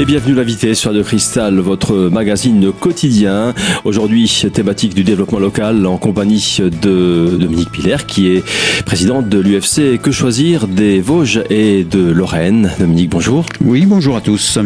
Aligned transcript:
Et 0.00 0.04
bienvenue 0.04 0.36
l'invité 0.36 0.76
sur 0.76 0.92
de 0.92 1.02
Cristal, 1.02 1.58
votre 1.58 1.92
magazine 2.08 2.70
quotidien. 2.70 3.52
Aujourd'hui, 3.84 4.44
thématique 4.52 4.94
du 4.94 5.02
développement 5.02 5.40
local 5.40 5.84
en 5.86 5.96
compagnie 5.96 6.58
de 6.60 7.36
Dominique 7.36 7.72
Piller, 7.72 7.96
qui 8.06 8.28
est 8.28 8.44
présidente 8.84 9.28
de 9.28 9.40
l'UFC 9.40 10.00
Que 10.00 10.12
choisir 10.12 10.68
des 10.68 11.00
Vosges 11.00 11.42
et 11.50 11.82
de 11.82 12.12
Lorraine. 12.12 12.70
Dominique, 12.78 13.10
bonjour. 13.10 13.44
Oui, 13.60 13.86
bonjour 13.86 14.16
à 14.16 14.20
tous. 14.20 14.60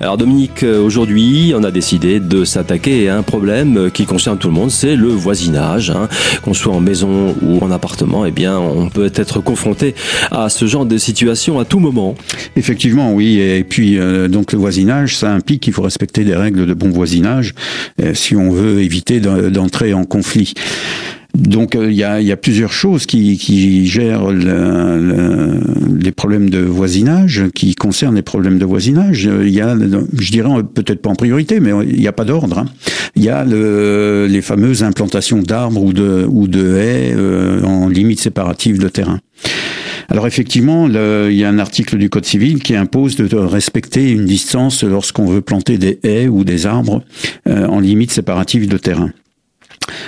Alors 0.00 0.16
Dominique, 0.16 0.62
aujourd'hui, 0.62 1.52
on 1.54 1.64
a 1.64 1.70
décidé 1.70 2.18
de 2.18 2.44
s'attaquer 2.44 3.10
à 3.10 3.18
un 3.18 3.22
problème 3.22 3.90
qui 3.92 4.06
concerne 4.06 4.38
tout 4.38 4.48
le 4.48 4.54
monde, 4.54 4.70
c'est 4.70 4.96
le 4.96 5.08
voisinage. 5.08 5.90
Hein. 5.90 6.08
Qu'on 6.42 6.54
soit 6.54 6.72
en 6.72 6.80
maison 6.80 7.36
ou 7.42 7.62
en 7.62 7.70
appartement, 7.70 8.24
eh 8.24 8.30
bien, 8.30 8.58
on 8.58 8.88
peut 8.88 9.12
être 9.14 9.40
confronté 9.40 9.94
à 10.30 10.48
ce 10.48 10.64
genre 10.64 10.86
de 10.86 10.96
situation 10.96 11.58
à 11.58 11.64
tout 11.64 11.78
moment. 11.78 12.14
Effectivement, 12.56 13.12
oui. 13.12 13.38
Et 13.38 13.64
puis, 13.64 13.98
euh, 13.98 14.28
donc 14.28 14.52
le 14.52 14.61
voisinage, 14.62 15.16
ça 15.16 15.32
implique 15.32 15.62
qu'il 15.62 15.72
faut 15.72 15.82
respecter 15.82 16.22
des 16.22 16.36
règles 16.36 16.66
de 16.66 16.74
bon 16.74 16.90
voisinage 16.90 17.52
euh, 18.00 18.14
si 18.14 18.36
on 18.36 18.52
veut 18.52 18.80
éviter 18.80 19.18
d'entrer 19.18 19.92
en 19.92 20.04
conflit. 20.04 20.54
Donc 21.34 21.74
euh, 21.74 21.90
il 21.90 21.96
y, 21.96 22.04
a, 22.04 22.36
plusieurs 22.36 22.72
choses 22.72 23.06
qui, 23.06 23.86
gèrent 23.86 24.30
le, 24.30 25.58
les 25.98 26.12
problèmes 26.12 26.48
de 26.48 26.60
voisinage, 26.60 27.44
qui 27.54 27.74
concernent 27.74 28.14
les 28.14 28.22
problèmes 28.22 28.58
de 28.58 28.64
voisinage. 28.64 29.24
Il 29.24 29.48
y 29.48 29.60
a, 29.60 29.76
je 29.76 30.30
dirais 30.30 30.50
peut-être 30.74 31.02
pas 31.02 31.10
en 31.10 31.16
priorité, 31.16 31.58
mais 31.58 31.72
il 31.88 31.98
n'y 31.98 32.06
a 32.06 32.12
pas 32.12 32.24
d'ordre. 32.24 32.58
Hein. 32.58 32.66
Il 33.16 33.24
y 33.24 33.30
a 33.30 33.44
le, 33.44 34.26
les 34.30 34.42
fameuses 34.42 34.84
implantations 34.84 35.40
d'arbres 35.40 35.82
ou 35.82 35.92
de, 35.92 36.76
haies 36.76 37.14
euh, 37.16 37.62
en 37.62 37.88
limite 37.88 38.20
séparative 38.20 38.78
de 38.78 38.88
terrain. 38.88 39.18
Alors 40.08 40.26
effectivement, 40.26 40.88
il 40.88 41.36
y 41.36 41.44
a 41.44 41.48
un 41.48 41.58
article 41.58 41.98
du 41.98 42.10
Code 42.10 42.24
civil 42.24 42.62
qui 42.62 42.74
impose 42.74 43.16
de 43.16 43.36
respecter 43.36 44.10
une 44.10 44.26
distance 44.26 44.84
lorsqu'on 44.84 45.26
veut 45.26 45.40
planter 45.40 45.78
des 45.78 45.98
haies 46.02 46.28
ou 46.28 46.44
des 46.44 46.66
arbres 46.66 47.02
euh, 47.46 47.66
en 47.66 47.80
limite 47.80 48.10
séparative 48.10 48.68
de 48.68 48.76
terrain. 48.76 49.10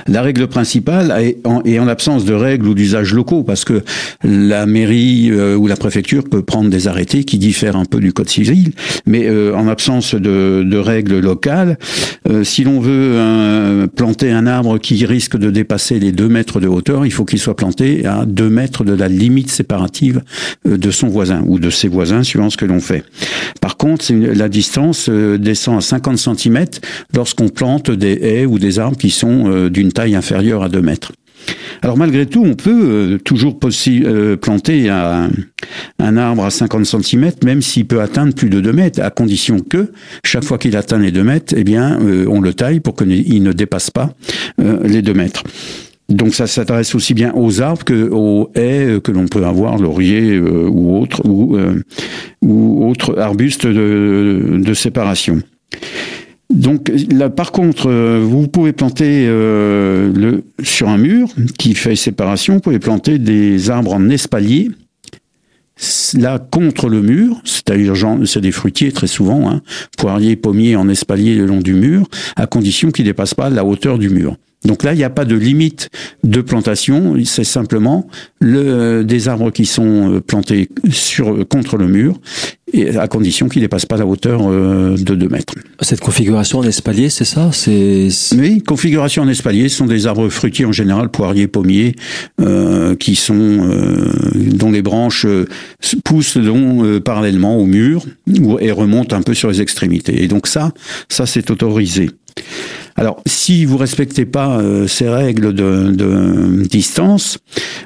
La 0.06 0.22
règle 0.22 0.46
principale 0.46 1.14
est 1.20 1.38
en, 1.44 1.62
en 1.64 1.88
absence 1.88 2.24
de 2.24 2.34
règles 2.34 2.68
ou 2.68 2.74
d'usages 2.74 3.14
locaux, 3.14 3.42
parce 3.42 3.64
que 3.64 3.82
la 4.22 4.66
mairie 4.66 5.30
euh, 5.30 5.56
ou 5.56 5.66
la 5.66 5.76
préfecture 5.76 6.24
peut 6.24 6.42
prendre 6.42 6.70
des 6.70 6.88
arrêtés 6.88 7.24
qui 7.24 7.38
diffèrent 7.38 7.76
un 7.76 7.84
peu 7.84 8.00
du 8.00 8.12
code 8.12 8.28
civil, 8.28 8.72
mais 9.06 9.26
euh, 9.26 9.54
en 9.54 9.68
absence 9.68 10.14
de, 10.14 10.62
de 10.64 10.76
règles 10.76 11.20
locales, 11.20 11.78
euh, 12.28 12.44
si 12.44 12.64
l'on 12.64 12.80
veut 12.80 13.88
planter 13.96 14.30
un 14.30 14.46
arbre 14.46 14.78
qui 14.78 15.04
risque 15.06 15.36
de 15.36 15.50
dépasser 15.50 15.98
les 15.98 16.12
2 16.12 16.28
mètres 16.28 16.60
de 16.60 16.68
hauteur, 16.68 17.06
il 17.06 17.12
faut 17.12 17.24
qu'il 17.24 17.38
soit 17.38 17.56
planté 17.56 18.06
à 18.06 18.24
2 18.26 18.48
mètres 18.48 18.84
de 18.84 18.92
la 18.92 19.08
limite 19.08 19.50
séparative 19.50 20.22
de 20.64 20.90
son 20.90 21.08
voisin 21.08 21.42
ou 21.46 21.58
de 21.58 21.70
ses 21.70 21.88
voisins, 21.88 22.22
suivant 22.22 22.50
ce 22.50 22.56
que 22.56 22.64
l'on 22.64 22.80
fait. 22.80 23.04
Par 23.60 23.76
contre, 23.76 24.12
la 24.12 24.48
distance 24.48 25.08
descend 25.08 25.78
à 25.78 25.80
50 25.80 26.18
cm 26.18 26.64
lorsqu'on 27.14 27.48
plante 27.48 27.90
des 27.90 28.18
haies 28.22 28.46
ou 28.46 28.58
des 28.58 28.78
arbres 28.78 28.96
qui 28.96 29.10
sont 29.10 29.63
d'une 29.70 29.92
taille 29.92 30.14
inférieure 30.14 30.62
à 30.62 30.68
2 30.68 30.80
mètres. 30.82 31.12
Alors 31.82 31.96
malgré 31.96 32.26
tout, 32.26 32.42
on 32.44 32.54
peut 32.54 32.70
euh, 32.70 33.18
toujours 33.18 33.58
euh, 33.86 34.36
planter 34.36 34.88
un, 34.88 35.28
arbre 36.16 36.44
à 36.44 36.50
50 36.50 36.86
cm, 36.86 37.32
même 37.44 37.62
s'il 37.62 37.86
peut 37.86 38.00
atteindre 38.00 38.34
plus 38.34 38.48
de 38.48 38.60
2 38.60 38.72
mètres, 38.72 39.02
à 39.02 39.10
condition 39.10 39.60
que 39.60 39.92
chaque 40.24 40.44
fois 40.44 40.58
qu'il 40.58 40.76
atteint 40.76 40.98
les 40.98 41.10
2 41.10 41.22
mètres, 41.22 41.54
eh 41.56 41.64
bien, 41.64 42.00
euh, 42.00 42.26
on 42.28 42.40
le 42.40 42.54
taille 42.54 42.80
pour 42.80 42.96
qu'il 42.96 43.42
ne 43.42 43.52
dépasse 43.52 43.90
pas 43.90 44.10
les 44.58 45.02
2 45.02 45.12
mètres. 45.14 45.42
Donc 46.08 46.34
ça 46.34 46.46
s'adresse 46.46 46.94
aussi 46.94 47.14
bien 47.14 47.32
aux 47.34 47.62
arbres 47.62 47.84
que 47.84 48.08
aux 48.10 48.50
haies 48.54 49.00
que 49.02 49.10
l'on 49.10 49.26
peut 49.26 49.44
avoir, 49.44 49.78
laurier 49.78 50.38
ou 50.38 50.98
autres 50.98 51.22
ou, 51.24 52.86
autres 52.86 53.18
arbustes 53.18 53.66
de 53.66 54.74
séparation. 54.74 55.40
Donc 56.50 56.92
là, 57.10 57.30
par 57.30 57.52
contre, 57.52 57.88
euh, 57.88 58.20
vous 58.22 58.48
pouvez 58.48 58.72
planter 58.72 59.26
euh, 59.26 60.12
le, 60.12 60.44
sur 60.62 60.88
un 60.88 60.98
mur 60.98 61.28
qui 61.58 61.74
fait 61.74 61.96
séparation, 61.96 62.54
vous 62.54 62.60
pouvez 62.60 62.78
planter 62.78 63.18
des 63.18 63.70
arbres 63.70 63.94
en 63.94 64.08
espalier. 64.10 64.70
Là, 66.14 66.38
contre 66.38 66.88
le 66.88 67.02
mur, 67.02 67.40
c'est-à-dire 67.44 67.94
c'est 68.26 68.40
des 68.40 68.52
fruitiers 68.52 68.92
très 68.92 69.08
souvent, 69.08 69.50
hein, 69.50 69.60
poiriers, 69.98 70.36
pommiers 70.36 70.76
en 70.76 70.88
espalier 70.88 71.34
le 71.34 71.46
long 71.46 71.58
du 71.58 71.74
mur, 71.74 72.06
à 72.36 72.46
condition 72.46 72.92
qu'ils 72.92 73.04
ne 73.06 73.10
dépassent 73.10 73.34
pas 73.34 73.50
la 73.50 73.64
hauteur 73.64 73.98
du 73.98 74.08
mur. 74.08 74.36
Donc 74.64 74.82
là, 74.82 74.94
il 74.94 74.96
n'y 74.96 75.04
a 75.04 75.10
pas 75.10 75.24
de 75.24 75.36
limite 75.36 75.90
de 76.22 76.40
plantation, 76.40 77.14
c'est 77.24 77.44
simplement 77.44 78.08
le, 78.40 79.02
des 79.02 79.28
arbres 79.28 79.50
qui 79.50 79.66
sont 79.66 80.14
euh, 80.14 80.20
plantés 80.20 80.68
sur, 80.90 81.46
contre 81.48 81.76
le 81.76 81.86
mur, 81.86 82.18
et 82.74 82.96
à 82.96 83.06
condition 83.08 83.48
qu'ils 83.48 83.60
ne 83.60 83.66
dépassent 83.66 83.86
pas 83.86 83.96
la 83.96 84.06
hauteur 84.06 84.40
euh, 84.44 84.96
de 84.96 85.14
2 85.14 85.28
mètres. 85.28 85.54
Cette 85.80 86.00
configuration 86.00 86.58
en 86.58 86.64
espalier, 86.64 87.08
c'est 87.08 87.24
ça? 87.24 87.50
C'est... 87.52 88.08
Oui, 88.36 88.62
configuration 88.62 89.22
en 89.22 89.28
espalier, 89.28 89.68
ce 89.68 89.76
sont 89.76 89.86
des 89.86 90.06
arbres 90.06 90.28
fruitiers 90.28 90.64
en 90.64 90.72
général, 90.72 91.08
poiriers, 91.10 91.46
pommiers, 91.46 91.94
euh, 92.40 92.96
qui 92.96 93.14
sont 93.14 93.34
euh, 93.34 94.10
dont 94.34 94.72
les 94.72 94.82
branches 94.82 95.26
poussent 96.04 96.36
donc, 96.36 96.98
parallèlement 97.00 97.56
au 97.56 97.66
mur 97.66 98.04
et 98.60 98.72
remontent 98.72 99.14
un 99.14 99.22
peu 99.22 99.34
sur 99.34 99.50
les 99.50 99.60
extrémités. 99.60 100.22
Et 100.22 100.28
donc 100.28 100.46
ça, 100.46 100.72
ça 101.08 101.26
c'est 101.26 101.50
autorisé. 101.50 102.10
Alors, 102.96 103.20
si 103.26 103.64
vous 103.64 103.76
respectez 103.76 104.24
pas 104.24 104.58
euh, 104.58 104.86
ces 104.86 105.08
règles 105.08 105.52
de, 105.52 106.62
distance, 106.68 107.38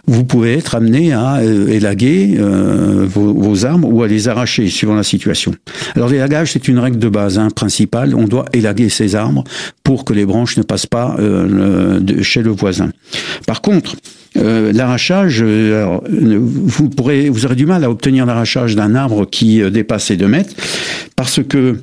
vous 0.07 0.25
pouvez 0.25 0.55
être 0.55 0.75
amené 0.75 1.13
à 1.13 1.37
euh, 1.37 1.69
élaguer 1.69 2.37
euh, 2.39 3.07
vos, 3.09 3.33
vos, 3.33 3.65
arbres 3.65 3.89
ou 3.91 4.03
à 4.03 4.09
les 4.09 4.29
arracher, 4.29 4.69
suivant 4.69 4.95
la 4.95 5.03
situation. 5.03 5.55
Alors, 5.97 6.09
l'élagage, 6.09 6.53
c'est 6.53 6.69
une 6.69 6.79
règle 6.79 6.99
de 6.99 7.09
base 7.09 7.39
hein, 7.39 7.49
principale. 7.49 8.15
On 8.15 8.25
doit 8.25 8.45
élaguer 8.53 8.91
ces 8.91 9.15
arbres 9.15 9.45
pour 9.83 10.05
que 10.05 10.13
les 10.13 10.27
branches 10.27 10.59
ne 10.59 10.63
passent 10.63 10.87
pas 10.87 11.17
chez 12.23 12.43
le 12.43 12.51
voisin. 12.51 12.91
Par 13.47 13.63
contre, 13.63 13.97
euh, 14.37 14.73
l'arrachage, 14.73 15.43
vous 15.43 16.89
pourrez, 16.91 17.29
vous 17.29 17.47
aurez 17.47 17.57
du 17.57 17.67
mal 17.67 17.85
à 17.85 17.91
obtenir 17.91 18.27
l'arrachage 18.27 18.77
d'un 18.77 18.95
arbre 18.95 19.25
qui 19.25 19.61
dépasse 19.71 20.11
les 20.11 20.17
2 20.17 20.29
mètres, 20.29 20.55
parce 21.17 21.43
que 21.43 21.79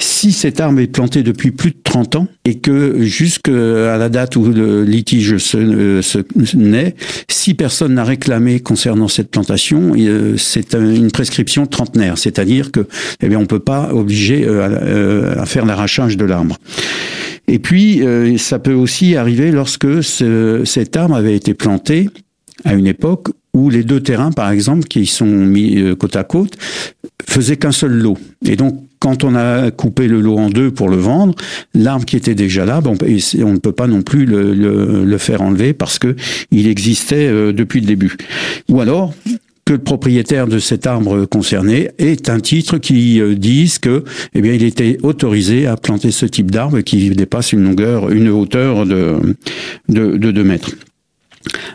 si 0.00 0.32
cet 0.32 0.60
arbre 0.60 0.80
est 0.80 0.86
planté 0.86 1.22
depuis 1.22 1.50
plus 1.50 1.70
de 1.70 1.76
30 1.82 2.16
ans 2.16 2.28
et 2.44 2.58
que 2.58 3.02
jusqu'à 3.02 3.96
la 3.96 4.08
date 4.08 4.36
où 4.36 4.44
le 4.44 4.84
litige 4.84 5.38
se, 5.38 6.56
naît, 6.56 6.94
si 7.28 7.54
personne 7.54 7.94
n'a 7.94 8.04
réclamé 8.04 8.60
concernant 8.60 9.08
cette 9.08 9.30
plantation, 9.30 9.92
euh, 9.96 10.36
c'est 10.36 10.74
une 10.74 11.10
prescription 11.10 11.66
trentenaire, 11.66 12.16
c'est-à-dire 12.16 12.70
que 12.70 12.86
eh 13.22 13.28
bien 13.28 13.38
on 13.38 13.46
peut 13.46 13.58
pas 13.58 13.92
obliger 13.92 14.44
euh, 14.46 14.68
euh, 14.82 15.40
à 15.40 15.46
faire 15.46 15.66
l'arrachage 15.66 16.16
de 16.16 16.24
l'arbre. 16.24 16.56
Et 17.48 17.58
puis, 17.58 18.02
ça 18.38 18.58
peut 18.58 18.74
aussi 18.74 19.16
arriver 19.16 19.50
lorsque 19.50 20.02
ce, 20.02 20.62
cet 20.64 20.96
arbre 20.96 21.14
avait 21.14 21.34
été 21.34 21.54
planté 21.54 22.08
à 22.64 22.74
une 22.74 22.86
époque 22.86 23.28
où 23.54 23.70
les 23.70 23.82
deux 23.82 24.00
terrains, 24.00 24.32
par 24.32 24.50
exemple, 24.50 24.86
qui 24.86 25.06
sont 25.06 25.26
mis 25.26 25.82
côte 25.98 26.16
à 26.16 26.24
côte, 26.24 26.56
faisaient 27.26 27.56
qu'un 27.56 27.72
seul 27.72 27.92
lot. 27.92 28.18
Et 28.44 28.56
donc, 28.56 28.88
quand 28.98 29.24
on 29.24 29.34
a 29.34 29.70
coupé 29.70 30.08
le 30.08 30.20
lot 30.20 30.38
en 30.38 30.50
deux 30.50 30.70
pour 30.70 30.88
le 30.88 30.96
vendre, 30.96 31.34
l'arbre 31.74 32.04
qui 32.04 32.16
était 32.16 32.34
déjà 32.34 32.64
là, 32.64 32.80
bon, 32.80 32.96
on 33.00 33.52
ne 33.52 33.58
peut 33.58 33.72
pas 33.72 33.86
non 33.86 34.02
plus 34.02 34.26
le, 34.26 34.52
le, 34.52 35.18
faire 35.18 35.42
enlever 35.42 35.72
parce 35.72 35.98
que 35.98 36.16
il 36.50 36.68
existait 36.68 37.28
euh, 37.28 37.52
depuis 37.52 37.80
le 37.80 37.86
début. 37.86 38.16
Ou 38.68 38.80
alors 38.80 39.14
que 39.68 39.74
le 39.74 39.78
propriétaire 39.80 40.46
de 40.46 40.58
cet 40.58 40.86
arbre 40.86 41.26
concerné 41.26 41.90
ait 41.98 42.30
un 42.30 42.40
titre 42.40 42.78
qui 42.78 43.20
euh, 43.20 43.34
dise 43.34 43.78
que, 43.78 44.02
eh 44.32 44.40
bien, 44.40 44.54
il 44.54 44.62
était 44.62 44.96
autorisé 45.02 45.66
à 45.66 45.76
planter 45.76 46.10
ce 46.10 46.24
type 46.24 46.50
d'arbre 46.50 46.80
qui 46.80 47.10
dépasse 47.10 47.52
une 47.52 47.64
longueur, 47.64 48.08
une 48.08 48.30
hauteur 48.30 48.86
de 48.86 49.36
de, 49.90 50.16
de 50.16 50.30
2 50.30 50.42
mètres. 50.42 50.70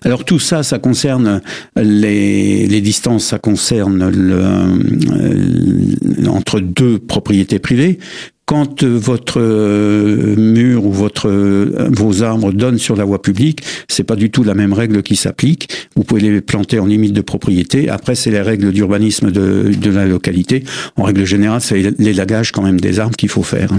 Alors 0.01 0.25
tout 0.25 0.39
ça, 0.39 0.63
ça 0.63 0.79
concerne 0.79 1.41
les, 1.75 2.65
les 2.65 2.81
distances, 2.81 3.25
ça 3.25 3.37
concerne 3.37 4.09
le, 4.09 4.39
euh, 4.41 6.27
entre 6.27 6.59
deux 6.59 6.97
propriétés 6.97 7.59
privées. 7.59 7.99
Quand 8.45 8.83
votre 8.83 9.39
euh, 9.39 10.35
mur 10.35 10.85
ou 10.85 10.91
votre 10.91 11.29
euh, 11.29 11.89
vos 11.91 12.23
arbres 12.23 12.51
donnent 12.51 12.77
sur 12.77 12.95
la 12.95 13.05
voie 13.05 13.21
publique, 13.21 13.61
c'est 13.87 14.03
pas 14.03 14.17
du 14.17 14.31
tout 14.31 14.43
la 14.43 14.53
même 14.53 14.73
règle 14.73 15.01
qui 15.01 15.15
s'applique. 15.15 15.69
Vous 15.95 16.03
pouvez 16.03 16.21
les 16.21 16.41
planter 16.41 16.79
en 16.79 16.85
limite 16.85 17.13
de 17.13 17.21
propriété. 17.21 17.89
Après, 17.89 18.15
c'est 18.15 18.31
les 18.31 18.41
règles 18.41 18.73
d'urbanisme 18.73 19.31
de, 19.31 19.71
de 19.73 19.89
la 19.89 20.05
localité. 20.05 20.63
En 20.97 21.03
règle 21.03 21.23
générale, 21.23 21.61
c'est 21.61 21.97
l'élagage 21.99 22.51
quand 22.51 22.63
même 22.63 22.81
des 22.81 22.99
arbres 22.99 23.15
qu'il 23.15 23.29
faut 23.29 23.43
faire. 23.43 23.69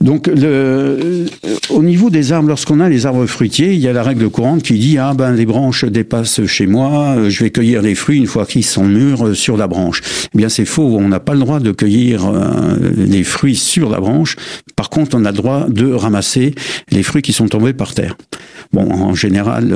Donc, 0.00 0.28
le, 0.28 1.26
au 1.70 1.82
niveau 1.82 2.08
des 2.08 2.32
arbres, 2.32 2.48
lorsqu'on 2.48 2.78
a 2.78 2.88
les 2.88 3.04
arbres 3.04 3.26
fruitiers, 3.26 3.72
il 3.72 3.80
y 3.80 3.88
a 3.88 3.92
la 3.92 4.04
règle 4.04 4.30
courante 4.30 4.62
qui 4.62 4.74
dit 4.74 4.96
ah 4.96 5.12
ben 5.12 5.32
les 5.32 5.44
branches 5.44 5.84
dépassent 5.84 6.46
chez 6.46 6.68
moi, 6.68 7.16
euh, 7.16 7.30
je 7.30 7.42
vais 7.42 7.50
cueillir 7.50 7.82
les 7.82 7.96
fruits 7.96 8.18
une 8.18 8.28
fois 8.28 8.46
qu'ils 8.46 8.64
sont 8.64 8.84
mûrs 8.84 9.26
euh, 9.26 9.34
sur 9.34 9.56
la 9.56 9.66
branche. 9.66 10.02
Eh 10.34 10.38
bien, 10.38 10.48
c'est 10.48 10.64
faux. 10.64 10.96
On 10.98 11.08
n'a 11.08 11.18
pas 11.18 11.34
le 11.34 11.40
droit 11.40 11.58
de 11.58 11.72
cueillir 11.72 12.26
euh, 12.26 12.76
les 12.96 13.24
fruits 13.24 13.56
sur 13.56 13.90
la 13.90 13.98
branche. 13.98 14.36
Par 14.76 14.88
contre, 14.88 15.16
on 15.16 15.24
a 15.24 15.32
le 15.32 15.36
droit 15.36 15.66
de 15.68 15.92
ramasser 15.92 16.54
les 16.92 17.02
fruits 17.02 17.22
qui 17.22 17.32
sont 17.32 17.48
tombés 17.48 17.72
par 17.72 17.94
terre. 17.94 18.16
Bon, 18.72 18.88
en 18.90 19.14
général, 19.14 19.74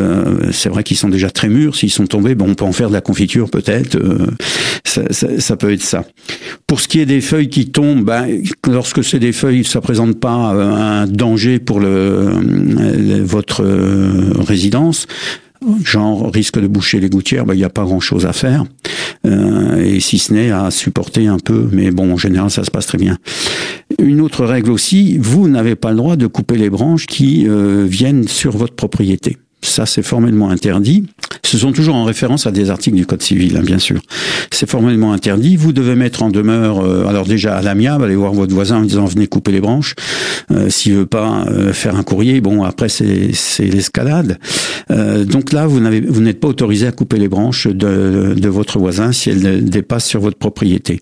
c'est 0.53 0.69
vrai 0.69 0.85
qu'ils 0.85 0.99
sont 0.99 1.09
déjà 1.09 1.31
très 1.31 1.49
mûrs. 1.49 1.75
S'ils 1.75 1.91
sont 1.91 2.07
tombés, 2.07 2.35
bon, 2.35 2.51
on 2.51 2.55
peut 2.55 2.65
en 2.65 2.73
faire 2.73 2.89
de 2.89 2.93
la 2.93 3.01
confiture 3.01 3.51
peut-être. 3.51 3.99
Ça, 4.85 5.03
ça, 5.11 5.41
ça, 5.41 5.57
peut 5.57 5.73
être 5.73 5.83
ça. 5.83 6.05
Pour 6.67 6.79
ce 6.81 6.89
qui 6.89 7.01
est 7.01 7.07
des 7.07 7.23
feuilles 7.23 7.49
qui 7.49 7.71
tombent, 7.71 8.05
ben, 8.05 8.43
lorsque 8.69 9.03
c'est 9.03 9.19
des 9.19 9.33
feuilles, 9.33 9.65
ça 9.65 9.81
présente 9.81 10.12
pas 10.13 10.53
un 10.53 11.07
danger 11.07 11.59
pour 11.59 11.81
le, 11.81 13.23
votre 13.23 13.65
résidence 14.41 15.07
genre 15.85 16.31
risque 16.33 16.59
de 16.59 16.67
boucher 16.67 17.01
les 17.01 17.09
gouttières, 17.09 17.45
ben, 17.45 17.55
il 17.55 17.59
n'y 17.59 17.65
a 17.65 17.71
pas 17.71 17.85
grand-chose 17.85 18.27
à 18.27 18.33
faire, 18.33 18.65
euh, 19.27 19.83
et 19.83 20.01
si 20.01 20.19
ce 20.19 20.33
n'est 20.33 20.51
à 20.51 20.71
supporter 20.71 21.27
un 21.27 21.39
peu, 21.39 21.69
mais 21.73 21.91
bon, 21.91 22.13
en 22.13 22.17
général, 22.17 22.51
ça 22.51 22.65
se 22.65 22.71
passe 22.71 22.87
très 22.87 22.99
bien. 22.99 23.19
Une 23.99 24.21
autre 24.21 24.45
règle 24.45 24.71
aussi, 24.71 25.19
vous 25.19 25.49
n'avez 25.49 25.75
pas 25.75 25.91
le 25.91 25.97
droit 25.97 26.17
de 26.17 26.27
couper 26.27 26.57
les 26.57 26.71
branches 26.71 27.07
qui 27.07 27.47
euh, 27.47 27.85
viennent 27.89 28.27
sur 28.29 28.57
votre 28.57 28.75
propriété. 28.75 29.37
Ça, 29.63 29.87
c'est 29.87 30.03
formellement 30.03 30.51
interdit. 30.51 31.07
Ce 31.45 31.59
sont 31.59 31.73
toujours 31.73 31.95
en 31.95 32.05
référence 32.05 32.47
à 32.47 32.51
des 32.51 32.71
articles 32.71 32.97
du 32.97 33.07
Code 33.07 33.23
civil, 33.23 33.57
hein, 33.57 33.63
bien 33.63 33.79
sûr. 33.79 34.01
C'est 34.51 34.69
formellement 34.69 35.13
interdit. 35.13 35.57
Vous 35.57 35.73
devez 35.73 35.95
mettre 35.95 36.23
en 36.23 36.31
demeure, 36.31 36.81
euh, 36.81 37.07
alors 37.07 37.27
déjà 37.27 37.57
à 37.57 37.63
l'amiable, 37.63 38.05
allez 38.05 38.17
voir 38.17 38.33
votre 38.33 38.55
voisin 38.55 38.79
en 38.79 38.83
disant 38.83 39.05
venez 39.05 39.27
couper 39.27 39.53
les 39.53 39.61
branches. 39.61 39.95
Euh, 40.51 40.69
S'il 40.69 40.95
veut 40.95 41.07
pas 41.07 41.45
euh, 41.49 41.73
faire 41.73 41.97
un 41.97 42.03
courrier, 42.03 42.41
bon 42.41 42.65
après 42.65 42.89
c'est 42.89 43.33
l'escalade. 43.61 44.39
Euh, 44.91 45.25
donc 45.25 45.53
là, 45.53 45.67
vous 45.67 45.81
n'êtes 45.81 46.41
pas 46.41 46.49
autorisé 46.49 46.87
à 46.87 46.93
couper 46.93 47.19
les 47.19 47.29
branches 47.29 47.67
de, 47.67 48.35
de 48.37 48.49
votre 48.49 48.79
voisin 48.79 49.13
si 49.13 49.31
elles 49.31 49.65
dépassent 49.65 50.09
sur 50.09 50.21
votre 50.21 50.39
propriété. 50.39 51.01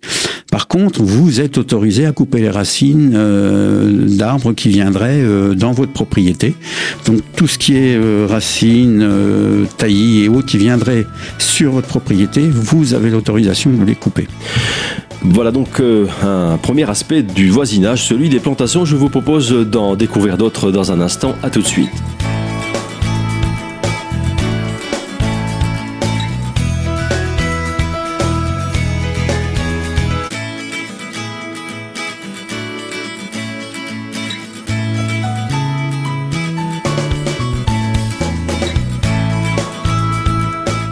Par 0.51 0.69
contre, 0.69 1.03
vous 1.03 1.41
êtes 1.41 1.59
autorisé 1.59 2.07
à 2.07 2.13
couper 2.13 2.41
les 2.41 2.51
racines 2.51 3.13
d'arbres 4.17 4.53
qui 4.53 4.69
viendraient 4.69 5.23
dans 5.55 5.73
votre 5.73 5.93
propriété. 5.93 6.55
Donc 7.07 7.21
tout 7.37 7.47
ce 7.47 7.57
qui 7.57 7.77
est 7.77 7.99
racines, 8.27 8.50
taillis 9.77 10.25
et 10.25 10.29
autres 10.29 10.49
qui 10.49 10.59
viendraient 10.59 11.07
sur 11.39 11.73
votre 11.73 11.89
propriété, 11.89 12.49
vous 12.49 12.95
avez 12.95 13.11
l'autorisation 13.11 13.71
de 13.71 13.85
les 13.85 13.95
couper. 13.95 14.27
Voilà 15.23 15.51
donc 15.51 15.81
euh, 15.81 16.07
un 16.23 16.57
premier 16.57 16.89
aspect 16.89 17.23
du 17.23 17.51
voisinage, 17.51 18.05
celui 18.05 18.29
des 18.31 18.41
plantations. 18.41 18.85
Je 18.85 18.97
vous 18.97 19.11
propose 19.11 19.53
d'en 19.53 19.95
découvrir 19.95 20.39
d'autres 20.39 20.71
dans 20.71 20.93
un 20.93 21.01
instant. 21.01 21.35
À 21.43 21.51
tout 21.51 21.61
de 21.61 21.67
suite. 21.67 21.91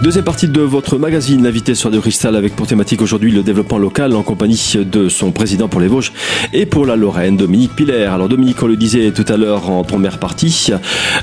Deuxième 0.01 0.25
partie 0.25 0.47
de 0.47 0.61
votre 0.61 0.97
magazine, 0.97 1.45
invité 1.45 1.75
sur 1.75 1.91
de 1.91 1.99
Cristal 1.99 2.37
avec 2.37 2.55
pour 2.55 2.69
thématique 2.69 3.03
aujourd'hui 3.03 3.33
le 3.33 3.43
développement 3.43 3.79
local 3.79 4.15
en 4.15 4.23
compagnie 4.23 4.75
de 4.77 5.09
son 5.09 5.33
président 5.33 5.67
pour 5.67 5.81
les 5.81 5.89
Vosges 5.89 6.13
et 6.53 6.67
pour 6.67 6.87
la 6.87 6.95
Lorraine, 6.95 7.37
Dominique 7.37 7.75
Piller. 7.75 8.05
Alors 8.05 8.29
Dominique, 8.29 8.63
on 8.63 8.69
le 8.69 8.77
disait 8.77 9.11
tout 9.11 9.25
à 9.27 9.37
l'heure 9.37 9.69
en 9.69 9.83
première 9.83 10.19
partie, 10.19 10.71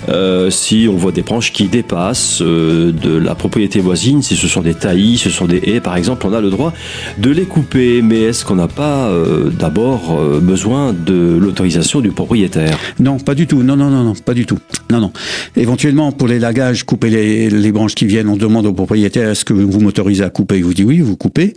euh, 0.09 0.49
si 0.49 0.89
on 0.91 0.97
voit 0.97 1.13
des 1.13 1.21
branches 1.21 1.53
qui 1.53 1.69
dépassent 1.69 2.41
euh, 2.41 2.91
de 2.91 3.15
la 3.15 3.33
propriété 3.33 3.79
voisine, 3.79 4.21
si 4.21 4.35
ce 4.35 4.49
sont 4.49 4.61
des 4.61 4.73
taillis, 4.73 5.19
ce 5.19 5.29
sont 5.29 5.45
des 5.45 5.61
haies 5.63 5.79
par 5.79 5.95
exemple, 5.95 6.27
on 6.27 6.33
a 6.33 6.41
le 6.41 6.49
droit 6.49 6.73
de 7.17 7.29
les 7.29 7.45
couper. 7.45 8.01
Mais 8.01 8.23
est-ce 8.23 8.43
qu'on 8.43 8.55
n'a 8.55 8.67
pas 8.67 9.07
euh, 9.07 9.51
d'abord 9.51 10.19
besoin 10.41 10.91
de 10.91 11.37
l'autorisation 11.39 12.01
du 12.01 12.11
propriétaire? 12.11 12.77
Non, 12.99 13.19
pas 13.19 13.35
du 13.35 13.47
tout. 13.47 13.63
Non, 13.63 13.77
non, 13.77 13.89
non, 13.89 14.03
non, 14.03 14.13
pas 14.15 14.33
du 14.33 14.45
tout. 14.45 14.59
Non, 14.91 14.99
non. 14.99 15.13
Éventuellement, 15.55 16.11
pour 16.11 16.27
les 16.27 16.39
lagages, 16.39 16.83
couper 16.83 17.09
les, 17.09 17.49
les 17.49 17.71
branches 17.71 17.95
qui 17.95 18.05
viennent, 18.05 18.27
on 18.27 18.35
demande 18.35 18.64
au 18.65 18.73
propriétaire, 18.73 19.29
est-ce 19.29 19.45
que 19.45 19.53
vous 19.53 19.79
m'autorisez 19.79 20.23
à 20.23 20.29
couper? 20.29 20.57
Il 20.57 20.65
vous 20.65 20.73
dit 20.73 20.83
oui, 20.83 20.99
vous 20.99 21.15
coupez. 21.15 21.53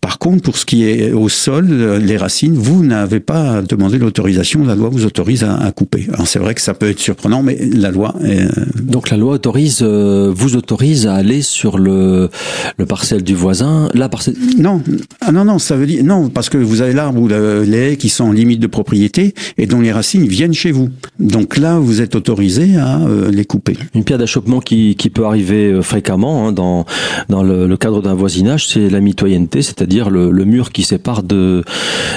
Par 0.00 0.18
contre, 0.18 0.42
pour 0.42 0.56
ce 0.56 0.66
qui 0.66 0.84
est 0.84 1.12
au 1.12 1.28
sol, 1.28 1.66
les 2.02 2.16
racines, 2.16 2.54
vous 2.54 2.84
n'avez 2.84 3.20
pas 3.20 3.62
demandé 3.62 3.98
l'autorisation. 3.98 4.64
La 4.64 4.74
loi 4.74 4.88
vous 4.88 5.04
autorise 5.04 5.44
à, 5.44 5.70
couper. 5.72 6.06
Alors 6.12 6.26
c'est 6.26 6.38
vrai 6.38 6.54
que 6.54 6.60
ça 6.60 6.74
peut 6.74 6.88
être 6.88 6.98
surprenant, 6.98 7.42
mais 7.42 7.58
la 7.72 7.90
loi. 7.90 8.14
Est... 8.24 8.48
Donc 8.80 9.10
la 9.10 9.16
loi 9.16 9.34
autorise, 9.34 9.80
euh, 9.82 10.32
vous 10.34 10.56
autorise 10.56 11.06
à 11.06 11.14
aller 11.14 11.42
sur 11.42 11.78
le 11.78 12.30
le 12.76 12.86
parcelle 12.86 13.22
du 13.22 13.34
voisin, 13.34 13.88
la 13.94 14.08
parcelle. 14.08 14.34
Non, 14.58 14.82
ah 15.20 15.32
non, 15.32 15.44
non, 15.44 15.58
ça 15.58 15.76
veut 15.76 15.86
dire 15.86 16.04
non 16.04 16.28
parce 16.28 16.48
que 16.48 16.58
vous 16.58 16.80
avez 16.80 16.92
l'arbre 16.92 17.20
ou 17.20 17.28
les 17.28 17.92
haies 17.92 17.96
qui 17.96 18.08
sont 18.08 18.24
en 18.24 18.32
limite 18.32 18.60
de 18.60 18.66
propriété 18.66 19.34
et 19.56 19.66
dont 19.66 19.80
les 19.80 19.92
racines 19.92 20.26
viennent 20.26 20.54
chez 20.54 20.70
vous. 20.70 20.88
Donc 21.18 21.56
là, 21.56 21.78
vous 21.78 22.00
êtes 22.00 22.14
autorisé 22.14 22.76
à 22.76 23.00
euh, 23.00 23.30
les 23.30 23.44
couper. 23.44 23.76
Une 23.94 24.04
pierre 24.04 24.18
d'achoppement 24.18 24.60
qui, 24.60 24.96
qui 24.96 25.10
peut 25.10 25.24
arriver 25.24 25.72
euh, 25.72 25.82
fréquemment. 25.82 26.37
Hein, 26.38 26.52
dans, 26.52 26.84
le, 27.28 27.76
cadre 27.76 28.02
d'un 28.02 28.14
voisinage, 28.14 28.68
c'est 28.68 28.88
la 28.88 29.00
mitoyenneté, 29.00 29.62
c'est-à-dire 29.62 30.10
le, 30.10 30.44
mur 30.44 30.72
qui 30.72 30.82
sépare 30.82 31.22
de, 31.22 31.64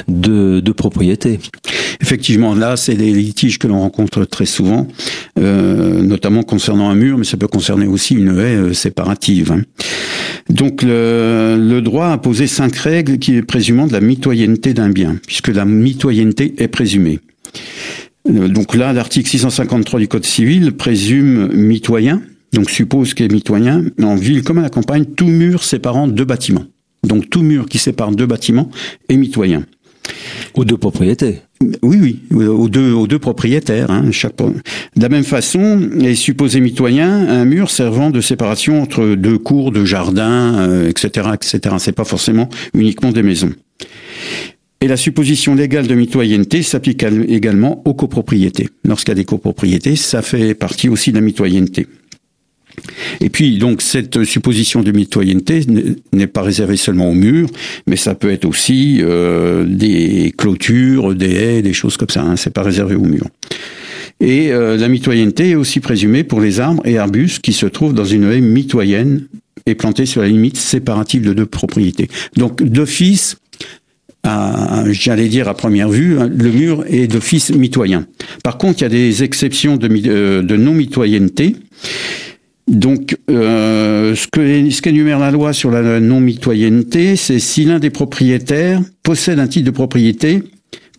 de, 0.08 0.72
propriétés. 0.72 1.40
Effectivement, 2.02 2.56
là, 2.56 2.78
c'est 2.78 2.96
des 2.96 3.12
litiges 3.12 3.60
que 3.60 3.68
l'on 3.68 3.80
rencontre 3.80 4.26
très 4.26 4.46
souvent, 4.46 4.88
euh, 5.40 6.02
notamment 6.02 6.44
concernant 6.44 6.90
un 6.90 6.96
mur, 6.96 7.18
mais 7.18 7.26
ça 7.26 7.38
peut 7.38 7.48
concerner 7.48 7.88
aussi 7.88 8.16
une 8.16 8.40
haie 8.40 8.56
euh, 8.56 8.74
séparative. 8.74 9.52
Hein. 9.52 9.62
Donc 10.50 10.82
le, 10.82 11.58
le, 11.60 11.82
droit 11.82 12.08
a 12.08 12.18
posé 12.18 12.48
cinq 12.48 12.76
règles 12.78 13.20
qui 13.20 13.36
est 13.36 13.42
présumant 13.44 13.86
de 13.88 13.94
la 13.94 14.02
mitoyenneté 14.02 14.74
d'un 14.74 14.90
bien, 14.90 15.18
puisque 15.28 15.50
la 15.50 15.66
mitoyenneté 15.66 16.56
est 16.58 16.68
présumée. 16.68 17.20
Euh, 18.30 18.48
donc 18.48 18.76
là, 18.76 18.94
l'article 18.94 19.30
653 19.30 20.00
du 20.00 20.08
Code 20.08 20.26
civil 20.26 20.74
présume 20.74 21.52
mitoyen 21.54 22.22
donc 22.54 22.70
suppose 22.70 23.14
qu'il 23.14 23.26
est 23.26 23.34
mitoyen, 23.34 23.86
en 24.02 24.16
ville 24.16 24.44
comme 24.44 24.58
à 24.58 24.62
la 24.62 24.70
campagne, 24.70 25.06
tout 25.06 25.28
mur 25.28 25.64
séparant 25.64 26.08
deux 26.08 26.26
bâtiments. 26.26 26.66
Donc 27.04 27.30
tout 27.30 27.42
mur 27.42 27.66
qui 27.68 27.78
sépare 27.78 28.12
deux 28.12 28.26
bâtiments 28.26 28.70
est 29.10 29.18
mitoyen. 29.18 29.64
Aux 30.56 30.66
deux 30.66 30.78
propriétés. 30.78 31.42
Oui, 31.84 32.20
oui, 32.32 32.46
aux 32.46 32.68
deux, 32.68 32.92
aux 32.92 33.08
deux 33.08 33.20
propriétaires. 33.20 33.92
Hein, 33.92 34.12
chaque... 34.12 34.36
De 34.38 35.02
la 35.02 35.10
même 35.10 35.24
façon, 35.24 35.90
est 36.02 36.16
supposé 36.16 36.60
mitoyen 36.60 37.30
un 37.30 37.46
mur 37.46 37.70
servant 37.70 38.10
de 38.10 38.20
séparation 38.20 38.82
entre 38.82 39.16
deux 39.16 39.38
cours, 39.38 39.72
de 39.72 39.86
jardins, 39.86 40.86
etc., 40.88 41.30
etc. 41.34 41.76
C'est 41.78 41.92
pas 41.92 42.04
forcément 42.04 42.50
uniquement 42.74 43.12
des 43.12 43.24
maisons. 43.24 43.52
Et 44.82 44.88
la 44.88 44.98
supposition 44.98 45.54
légale 45.54 45.86
de 45.86 45.94
mitoyenneté 45.94 46.64
s'applique 46.64 47.04
également 47.04 47.84
aux 47.86 47.94
copropriétés. 47.94 48.70
Lorsqu'il 48.84 49.12
y 49.12 49.14
a 49.14 49.16
des 49.16 49.26
copropriétés, 49.26 49.96
ça 49.96 50.24
fait 50.24 50.56
partie 50.56 50.90
aussi 50.90 51.12
de 51.12 51.18
la 51.18 51.22
mitoyenneté. 51.22 51.86
Et 53.20 53.30
puis, 53.30 53.58
donc, 53.58 53.82
cette 53.82 54.24
supposition 54.24 54.82
de 54.82 54.92
mitoyenneté 54.92 55.66
n'est 56.14 56.28
pas 56.28 56.42
réservée 56.42 56.78
seulement 56.78 57.10
aux 57.10 57.14
murs, 57.14 57.50
mais 57.88 57.96
ça 57.96 58.16
peut 58.16 58.32
être 58.32 58.46
aussi 58.46 59.00
euh, 59.02 59.66
des 59.66 60.34
clôtures, 60.38 61.16
des 61.16 61.32
haies, 61.32 61.62
des 61.62 61.74
choses 61.74 61.98
comme 61.98 62.10
ça. 62.10 62.22
Hein, 62.22 62.36
c'est 62.36 62.54
pas 62.54 62.64
réservé 62.64 62.96
aux 62.96 63.06
murs. 63.06 63.28
Et 64.20 64.52
euh, 64.52 64.78
la 64.78 64.88
mitoyenneté 64.88 65.52
est 65.52 65.56
aussi 65.56 65.80
présumée 65.80 66.24
pour 66.24 66.42
les 66.42 66.60
arbres 66.60 66.86
et 66.86 66.98
arbustes 66.98 67.40
qui 67.40 67.54
se 67.54 67.66
trouvent 67.66 67.94
dans 67.94 68.06
une 68.06 68.32
haie 68.32 68.42
mitoyenne 68.42 69.28
et 69.66 69.76
plantés 69.76 70.06
sur 70.06 70.22
la 70.22 70.28
limite 70.28 70.58
séparative 70.58 71.24
de 71.24 71.34
deux 71.34 71.46
propriétés. 71.46 72.08
Donc, 72.36 72.64
d'office, 72.64 73.38
j'allais 74.24 75.28
dire 75.28 75.48
à 75.48 75.54
première 75.56 75.90
vue, 75.90 76.20
hein, 76.20 76.30
le 76.34 76.52
mur 76.52 76.84
est 76.88 77.08
d'office 77.08 77.52
mitoyen. 77.52 78.06
Par 78.44 78.58
contre, 78.58 78.80
il 78.80 78.84
y 78.84 78.86
a 78.86 78.90
des 78.90 79.24
exceptions 79.24 79.78
de, 79.78 79.90
euh, 80.08 80.42
de 80.44 80.56
non-mitoyenneté 80.56 81.56
donc, 82.72 83.18
euh, 83.30 84.16
ce 84.16 84.82
qu'énumère 84.82 85.20
la 85.20 85.30
loi 85.30 85.52
sur 85.52 85.72
la 85.72 86.00
non-mitoyenneté, 86.00 87.18
c'est 87.18 87.38
si 87.38 87.66
l'un 87.66 87.80
des 87.80 87.90
propriétaires 87.90 88.80
possède 89.04 89.40
un 89.40 89.48
titre 89.48 89.66
de 89.66 89.72
propriété 89.72 90.42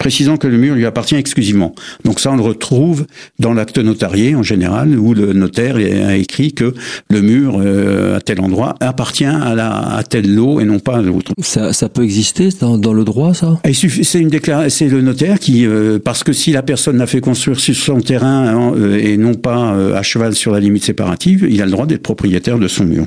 précisant 0.02 0.36
que 0.36 0.48
le 0.48 0.58
mur 0.58 0.74
lui 0.74 0.84
appartient 0.84 1.14
exclusivement. 1.14 1.76
Donc 2.04 2.18
ça, 2.18 2.32
on 2.32 2.36
le 2.36 2.42
retrouve 2.42 3.06
dans 3.38 3.54
l'acte 3.54 3.78
notarié 3.78 4.34
en 4.34 4.42
général, 4.42 4.98
où 4.98 5.14
le 5.14 5.32
notaire 5.32 5.76
a 5.76 6.16
écrit 6.16 6.52
que 6.52 6.74
le 7.08 7.20
mur 7.22 7.60
euh, 7.60 8.16
à 8.16 8.20
tel 8.20 8.40
endroit 8.40 8.74
appartient 8.80 9.24
à, 9.50 9.54
la, 9.54 9.70
à 10.00 10.02
tel 10.02 10.34
lot 10.34 10.58
et 10.60 10.64
non 10.64 10.80
pas 10.80 10.96
à 10.96 11.02
l'autre. 11.02 11.30
Ça, 11.40 11.72
ça 11.72 11.88
peut 11.88 12.02
exister 12.02 12.48
dans, 12.60 12.78
dans 12.78 12.92
le 12.92 13.04
droit, 13.04 13.32
ça? 13.32 13.60
C'est 13.72 14.20
une 14.20 14.28
déclaration, 14.38 14.76
c'est 14.76 14.88
le 14.88 15.02
notaire 15.02 15.38
qui, 15.38 15.66
euh, 15.66 16.00
parce 16.08 16.24
que 16.24 16.32
si 16.32 16.50
la 16.50 16.62
personne 16.62 16.98
l'a 16.98 17.06
fait 17.06 17.20
construire 17.20 17.60
sur 17.60 17.76
son 17.76 18.00
terrain 18.00 18.48
hein, 18.48 18.72
euh, 18.76 18.98
et 18.98 19.16
non 19.16 19.34
pas 19.34 19.72
à 19.94 20.02
cheval 20.02 20.34
sur 20.34 20.50
la 20.50 20.58
limite 20.58 20.82
séparative, 20.82 21.46
il 21.48 21.62
a 21.62 21.66
le 21.66 21.70
droit 21.70 21.86
d'être 21.86 22.02
propriétaire 22.02 22.58
de 22.58 22.66
son 22.66 22.86
mur. 22.86 23.06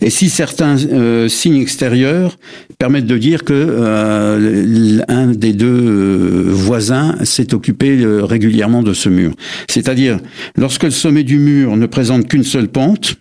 Et 0.00 0.10
si 0.10 0.28
certains 0.28 0.76
euh, 0.86 1.28
signes 1.28 1.56
extérieurs 1.56 2.38
permettent 2.78 3.06
de 3.06 3.18
dire 3.18 3.44
que 3.44 3.52
euh, 3.54 5.34
des 5.34 5.52
deux 5.52 5.66
euh, 5.66 6.44
voisins 6.48 7.16
s'est 7.24 7.54
occupé 7.54 8.04
régulièrement 8.04 8.82
de 8.82 8.92
ce 8.92 9.08
mur, 9.08 9.32
c'est-à-dire 9.68 10.18
lorsque 10.56 10.84
le 10.84 10.90
sommet 10.90 11.22
du 11.22 11.38
mur 11.38 11.76
ne 11.76 11.86
présente 11.86 12.28
qu'une 12.28 12.44
seule 12.44 12.68
pente, 12.68 13.16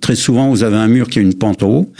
très 0.00 0.14
souvent 0.14 0.50
vous 0.50 0.62
avez 0.62 0.76
un 0.76 0.88
mur 0.88 1.08
qui 1.08 1.18
a 1.18 1.22
une 1.22 1.34
pente 1.34 1.62
en 1.62 1.68
haut, 1.68 1.92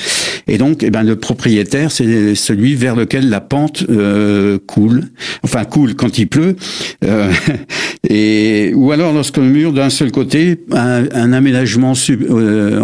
Et 0.47 0.59
donc, 0.59 0.83
eh 0.83 0.91
ben, 0.91 1.03
le 1.03 1.17
propriétaire, 1.17 1.91
c'est 1.91 2.35
celui 2.35 2.75
vers 2.75 2.97
lequel 2.97 3.29
la 3.29 3.41
pente 3.41 3.85
euh, 3.91 4.59
coule, 4.67 5.05
enfin 5.43 5.65
coule 5.65 5.95
quand 5.95 6.19
il 6.19 6.29
pleut, 6.29 6.57
euh, 7.05 7.31
et 8.09 8.73
ou 8.75 8.93
alors 8.93 9.13
lorsque 9.13 9.37
le 9.37 9.45
mur 9.45 9.73
d'un 9.73 9.91
seul 9.91 10.11
côté 10.11 10.61
un, 10.73 11.05
un 11.13 11.33
aménagement 11.33 11.95
sub, 11.95 12.23
euh, 12.31 12.81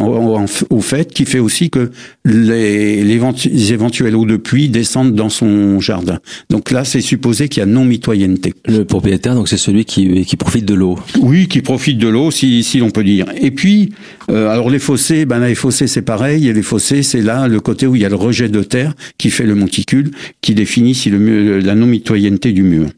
au 0.71 0.81
fait 0.81 1.13
qui 1.13 1.25
fait 1.25 1.39
aussi 1.39 1.71
que 1.71 1.91
les, 2.25 3.03
les 3.05 3.73
éventuelles 3.73 4.17
eaux 4.17 4.27
de 4.27 4.37
pluie 4.37 4.69
descendent 4.69 5.15
dans 5.15 5.29
son 5.29 5.81
jardin. 5.81 6.19
Donc 6.51 6.71
là, 6.71 6.85
c'est 6.85 7.01
supposé 7.01 7.49
qu'il 7.49 7.61
y 7.61 7.63
a 7.63 7.67
non 7.67 7.85
mitoyenneté. 7.85 8.55
Le 8.67 8.85
propriétaire, 8.85 9.35
donc 9.35 9.49
c'est 9.49 9.57
celui 9.57 9.85
qui, 9.85 10.25
qui 10.25 10.37
profite 10.37 10.65
de 10.65 10.75
l'eau. 10.75 10.99
Oui, 11.21 11.49
qui 11.49 11.61
profite 11.61 11.99
de 11.99 12.09
l'eau, 12.09 12.31
si, 12.31 12.63
si 12.63 12.79
l'on 12.79 12.91
peut 12.91 13.05
dire. 13.05 13.27
Et 13.41 13.51
puis, 13.51 13.93
euh, 14.31 14.51
alors 14.65 14.73
les 14.73 14.79
fossés, 14.79 15.27
ben 15.27 15.55
fossés 15.55 15.87
c'est 15.87 16.01
pareil. 16.01 16.49
Et 16.49 16.55
les 16.55 16.63
fossés, 16.63 17.03
c'est 17.03 17.21
là 17.21 17.49
le 17.49 17.61
côté 17.61 17.87
où 17.87 17.97
il 17.97 18.01
y 18.01 18.07
a 18.07 18.09
le 18.09 18.15
rejet 18.15 18.49
de 18.49 18.63
terre 18.63 18.95
qui 19.19 19.29
fait 19.29 19.45
le 19.45 19.55
monticule, 19.55 20.11
qui 20.41 20.55
définit 20.55 20.99
le, 21.05 21.59
la 21.59 21.75
non 21.75 21.85
mitoyenneté 21.85 22.53
du 22.53 22.63
mur. 22.63 22.89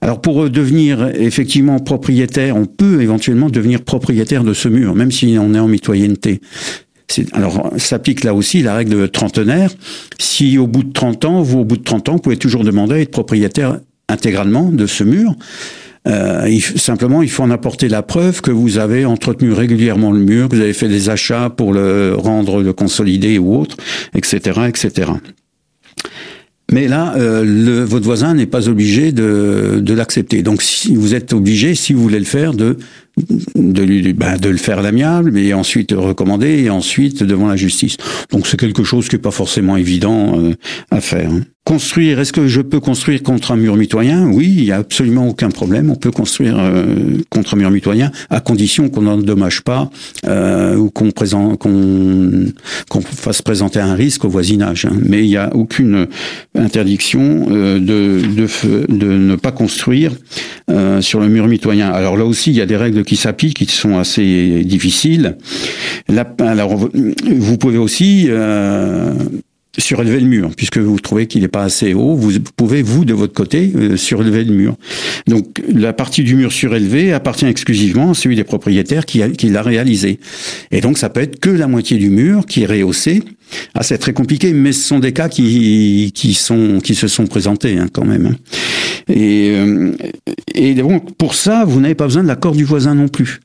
Alors 0.00 0.20
pour 0.20 0.48
devenir 0.48 1.10
effectivement 1.16 1.80
propriétaire, 1.80 2.56
on 2.56 2.66
peut 2.66 3.02
éventuellement 3.02 3.50
devenir 3.50 3.82
propriétaire 3.82 4.44
de 4.44 4.54
ce 4.54 4.68
mur, 4.68 4.94
même 4.94 5.10
si 5.10 5.36
on 5.40 5.52
est 5.52 5.58
en 5.58 5.66
mitoyenneté. 5.66 6.40
Alors, 7.32 7.72
s'applique 7.76 8.22
là 8.22 8.32
aussi 8.32 8.62
la 8.62 8.76
règle 8.76 9.08
trentenaire. 9.08 9.72
Si 10.20 10.58
au 10.58 10.68
bout 10.68 10.84
de 10.84 10.92
30 10.92 11.24
ans, 11.24 11.42
vous, 11.42 11.58
au 11.58 11.64
bout 11.64 11.78
de 11.78 11.82
30 11.82 12.08
ans, 12.10 12.18
pouvez 12.18 12.36
toujours 12.36 12.62
demander 12.62 12.94
à 12.94 13.00
être 13.00 13.10
propriétaire 13.10 13.80
intégralement 14.08 14.70
de 14.70 14.86
ce 14.86 15.02
mur. 15.02 15.34
Euh, 16.06 16.58
simplement, 16.76 17.22
il 17.22 17.30
faut 17.30 17.42
en 17.42 17.50
apporter 17.50 17.88
la 17.88 18.02
preuve 18.02 18.40
que 18.40 18.50
vous 18.50 18.78
avez 18.78 19.04
entretenu 19.04 19.52
régulièrement 19.52 20.12
le 20.12 20.20
mur, 20.20 20.48
que 20.48 20.56
vous 20.56 20.62
avez 20.62 20.72
fait 20.72 20.88
des 20.88 21.10
achats 21.10 21.50
pour 21.50 21.72
le 21.72 22.14
rendre 22.16 22.62
le 22.62 22.72
consolider 22.72 23.38
ou 23.38 23.56
autre, 23.56 23.76
etc., 24.14 24.60
etc. 24.68 25.12
Mais 26.70 26.86
là, 26.86 27.14
euh, 27.16 27.86
votre 27.88 28.04
voisin 28.04 28.34
n'est 28.34 28.46
pas 28.46 28.68
obligé 28.68 29.10
de, 29.10 29.82
l'accepter. 29.94 30.42
Donc, 30.42 30.60
si 30.60 30.94
vous 30.94 31.14
êtes 31.14 31.32
obligé, 31.32 31.74
si 31.74 31.94
vous 31.94 32.02
voulez 32.02 32.18
le 32.18 32.26
faire, 32.26 32.52
de 32.52 32.76
de, 33.56 33.82
lui, 33.82 34.12
ben, 34.12 34.36
de 34.36 34.48
le 34.48 34.58
faire 34.58 34.78
à 34.78 34.82
l'amiable, 34.82 35.36
et 35.38 35.52
ensuite 35.52 35.92
recommander, 35.92 36.62
et 36.62 36.70
ensuite 36.70 37.22
devant 37.24 37.48
la 37.48 37.56
justice. 37.56 37.96
Donc, 38.30 38.46
c'est 38.46 38.58
quelque 38.58 38.84
chose 38.84 39.08
qui 39.08 39.16
n'est 39.16 39.22
pas 39.22 39.30
forcément 39.30 39.76
évident 39.76 40.38
euh, 40.38 40.54
à 40.90 41.00
faire. 41.00 41.30
Hein. 41.30 41.40
Construire, 41.68 42.18
est-ce 42.18 42.32
que 42.32 42.48
je 42.48 42.62
peux 42.62 42.80
construire 42.80 43.22
contre 43.22 43.52
un 43.52 43.56
mur 43.56 43.76
mitoyen? 43.76 44.26
Oui, 44.30 44.54
il 44.56 44.64
n'y 44.64 44.72
a 44.72 44.76
absolument 44.76 45.28
aucun 45.28 45.50
problème. 45.50 45.90
On 45.90 45.96
peut 45.96 46.10
construire 46.10 46.56
euh, 46.58 47.18
contre 47.28 47.52
un 47.52 47.56
mur 47.58 47.70
mitoyen 47.70 48.10
à 48.30 48.40
condition 48.40 48.88
qu'on 48.88 49.02
n'endommage 49.02 49.60
pas 49.60 49.90
euh, 50.26 50.76
ou 50.76 50.88
qu'on 50.88 51.10
présente, 51.10 51.58
qu'on 51.58 53.00
fasse 53.02 53.42
présenter 53.42 53.80
un 53.80 53.92
risque 53.92 54.24
au 54.24 54.30
voisinage. 54.30 54.86
Hein. 54.86 54.96
Mais 55.04 55.24
il 55.24 55.28
n'y 55.28 55.36
a 55.36 55.54
aucune 55.54 56.06
interdiction 56.54 57.48
euh, 57.50 57.78
de, 57.78 58.22
de, 58.26 58.86
de 58.88 59.18
ne 59.18 59.36
pas 59.36 59.52
construire 59.52 60.12
euh, 60.70 61.02
sur 61.02 61.20
le 61.20 61.28
mur 61.28 61.48
mitoyen. 61.48 61.90
Alors 61.90 62.16
là 62.16 62.24
aussi, 62.24 62.48
il 62.50 62.56
y 62.56 62.62
a 62.62 62.66
des 62.66 62.78
règles 62.78 63.04
qui 63.04 63.16
s'appliquent 63.16 63.58
qui 63.58 63.66
sont 63.66 63.98
assez 63.98 64.64
difficiles. 64.64 65.36
Alors 66.38 66.76
vous 66.78 67.58
pouvez 67.58 67.76
aussi 67.76 68.24
euh, 68.28 69.12
surélever 69.78 70.20
le 70.20 70.26
mur, 70.26 70.50
puisque 70.56 70.78
vous 70.78 70.98
trouvez 70.98 71.26
qu'il 71.26 71.42
n'est 71.42 71.48
pas 71.48 71.62
assez 71.62 71.94
haut, 71.94 72.14
vous 72.14 72.32
pouvez, 72.56 72.82
vous, 72.82 73.04
de 73.04 73.14
votre 73.14 73.32
côté, 73.32 73.72
euh, 73.76 73.96
surélever 73.96 74.44
le 74.44 74.52
mur. 74.52 74.76
Donc, 75.26 75.62
la 75.72 75.92
partie 75.92 76.24
du 76.24 76.34
mur 76.34 76.52
surélevé 76.52 77.12
appartient 77.12 77.46
exclusivement 77.46 78.10
à 78.10 78.14
celui 78.14 78.36
des 78.36 78.44
propriétaires 78.44 79.06
qui, 79.06 79.22
qui 79.32 79.48
l'a 79.48 79.62
réalisé. 79.62 80.18
Et 80.70 80.80
donc, 80.80 80.98
ça 80.98 81.08
peut 81.08 81.20
être 81.20 81.38
que 81.38 81.50
la 81.50 81.68
moitié 81.68 81.96
du 81.96 82.10
mur 82.10 82.44
qui 82.46 82.62
est 82.62 82.66
rehaussé. 82.66 83.22
Ah, 83.74 83.82
c'est 83.82 83.98
très 83.98 84.12
compliqué, 84.12 84.52
mais 84.52 84.72
ce 84.72 84.86
sont 84.86 84.98
des 84.98 85.12
cas 85.12 85.28
qui, 85.28 86.12
qui, 86.14 86.34
sont, 86.34 86.80
qui 86.82 86.94
se 86.94 87.08
sont 87.08 87.26
présentés, 87.26 87.78
hein, 87.78 87.86
quand 87.90 88.04
même. 88.04 88.26
Hein. 88.26 88.36
Et, 89.08 89.52
euh, 89.54 89.92
et 90.54 90.74
donc, 90.74 91.16
pour 91.16 91.34
ça, 91.34 91.64
vous 91.64 91.80
n'avez 91.80 91.94
pas 91.94 92.04
besoin 92.04 92.22
de 92.22 92.28
l'accord 92.28 92.52
du 92.52 92.64
voisin 92.64 92.94
non 92.94 93.08
plus 93.08 93.40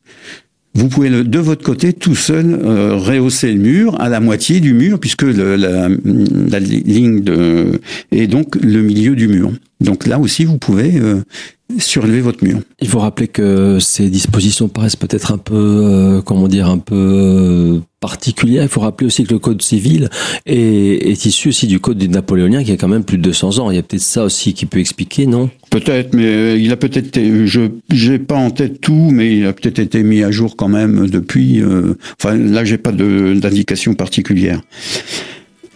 vous 0.75 0.89
pouvez 0.89 1.09
de 1.09 1.39
votre 1.39 1.63
côté 1.63 1.93
tout 1.93 2.15
seul 2.15 2.59
euh, 2.63 2.95
rehausser 2.95 3.51
le 3.51 3.59
mur 3.59 3.99
à 4.01 4.09
la 4.09 4.19
moitié 4.19 4.59
du 4.59 4.73
mur 4.73 4.99
puisque 4.99 5.21
le, 5.21 5.55
la, 5.55 5.87
la, 5.87 6.59
ligne 6.59 7.21
de 7.21 7.79
est 8.11 8.27
donc 8.27 8.55
le 8.55 8.81
milieu 8.81 9.15
du 9.15 9.27
mur. 9.27 9.51
Donc 9.83 10.07
là 10.07 10.19
aussi 10.19 10.45
vous 10.45 10.57
pouvez 10.57 10.97
euh, 10.97 11.21
surélever 11.79 12.21
votre 12.21 12.43
mur. 12.43 12.59
Il 12.79 12.87
faut 12.87 12.99
rappeler 12.99 13.27
que 13.27 13.79
ces 13.79 14.09
dispositions 14.09 14.67
paraissent 14.67 14.95
peut-être 14.95 15.31
un 15.31 15.37
peu 15.37 15.55
euh, 15.55 16.21
comment 16.21 16.47
dire 16.47 16.69
un 16.69 16.77
peu 16.77 16.95
euh, 16.95 17.79
particulières. 17.99 18.63
Il 18.63 18.69
faut 18.69 18.81
rappeler 18.81 19.07
aussi 19.07 19.23
que 19.23 19.33
le 19.33 19.39
code 19.39 19.61
civil 19.61 20.09
est, 20.45 21.09
est 21.09 21.25
issu 21.25 21.49
aussi 21.49 21.67
du 21.67 21.79
code 21.79 22.01
napoléonien 22.03 22.63
qui 22.63 22.71
a 22.71 22.77
quand 22.77 22.87
même 22.87 23.03
plus 23.03 23.17
de 23.17 23.23
200 23.23 23.59
ans. 23.59 23.71
Il 23.71 23.75
y 23.75 23.79
a 23.79 23.83
peut-être 23.83 24.01
ça 24.01 24.23
aussi 24.23 24.53
qui 24.53 24.65
peut 24.65 24.79
expliquer, 24.79 25.25
non? 25.25 25.49
Peut-être, 25.69 26.13
mais 26.13 26.25
euh, 26.25 26.57
il 26.57 26.71
a 26.71 26.77
peut-être, 26.77 27.19
je 27.45 27.61
j'ai 27.91 28.19
pas 28.19 28.35
en 28.35 28.51
tête 28.51 28.81
tout, 28.81 29.09
mais 29.11 29.37
il 29.37 29.45
a 29.45 29.53
peut-être 29.53 29.79
été 29.79 30.03
mis 30.03 30.23
à 30.23 30.31
jour 30.31 30.55
quand 30.55 30.67
même 30.67 31.09
depuis. 31.09 31.61
Euh, 31.61 31.95
enfin, 32.21 32.35
là, 32.35 32.65
j'ai 32.65 32.77
pas 32.77 32.91
d'indication 32.91 33.93
particulière. 33.93 34.61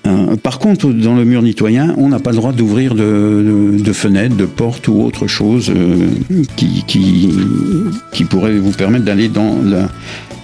Euh, 0.08 0.36
par 0.38 0.60
contre, 0.60 0.88
dans 0.88 1.16
le 1.16 1.26
mur 1.26 1.42
nitoyen, 1.42 1.94
on 1.98 2.10
n'a 2.10 2.20
pas 2.20 2.32
le 2.32 2.38
droit 2.38 2.54
d'ouvrir 2.54 2.96
de, 2.96 3.94
fenêtres, 3.94 4.36
de 4.36 4.46
portes 4.46 4.88
ou 4.88 5.02
autre 5.02 5.28
chose 5.28 5.72
qui, 6.56 6.84
qui, 6.88 7.30
qui 8.12 8.24
pourrait 8.24 8.58
vous 8.58 8.72
permettre 8.72 9.06
d'aller 9.06 9.28
dans 9.28 9.58
la, 9.64 9.90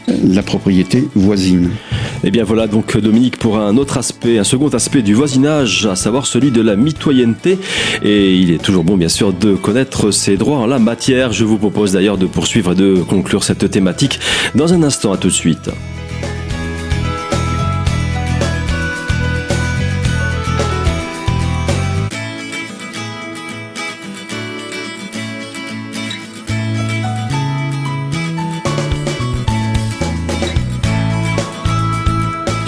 la 0.07 0.43
propriété 0.43 1.07
voisine. 1.15 1.69
Et 2.23 2.27
eh 2.27 2.31
bien 2.31 2.43
voilà 2.43 2.67
donc 2.67 2.97
Dominique 2.97 3.37
pour 3.37 3.57
un 3.57 3.75
autre 3.77 3.97
aspect, 3.97 4.37
un 4.37 4.43
second 4.43 4.69
aspect 4.69 5.01
du 5.01 5.13
voisinage, 5.13 5.85
à 5.85 5.95
savoir 5.95 6.25
celui 6.25 6.51
de 6.51 6.61
la 6.61 6.75
mitoyenneté. 6.75 7.57
Et 8.01 8.35
il 8.35 8.51
est 8.51 8.61
toujours 8.61 8.83
bon 8.83 8.97
bien 8.97 9.09
sûr 9.09 9.33
de 9.33 9.55
connaître 9.55 10.11
ses 10.11 10.37
droits 10.37 10.57
en 10.57 10.67
la 10.67 10.79
matière. 10.79 11.31
Je 11.31 11.43
vous 11.43 11.57
propose 11.57 11.93
d'ailleurs 11.93 12.17
de 12.17 12.25
poursuivre 12.25 12.71
et 12.71 12.75
de 12.75 12.95
conclure 12.95 13.43
cette 13.43 13.69
thématique 13.69 14.19
dans 14.55 14.73
un 14.73 14.83
instant. 14.83 15.11
À 15.13 15.17
tout 15.17 15.27
de 15.27 15.33
suite. 15.33 15.69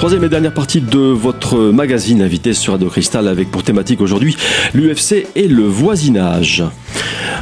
Troisième 0.05 0.25
et 0.25 0.29
dernière 0.29 0.53
partie 0.53 0.81
de 0.81 1.00
votre 1.00 1.57
magazine 1.57 2.21
invité 2.21 2.53
sur 2.53 2.74
Radio 2.74 2.89
Cristal 2.91 3.27
avec 3.27 3.50
pour 3.50 3.63
thématique 3.63 4.01
aujourd'hui 4.01 4.38
l'UFC 4.75 5.25
et 5.33 5.47
le 5.47 5.63
voisinage. 5.63 6.63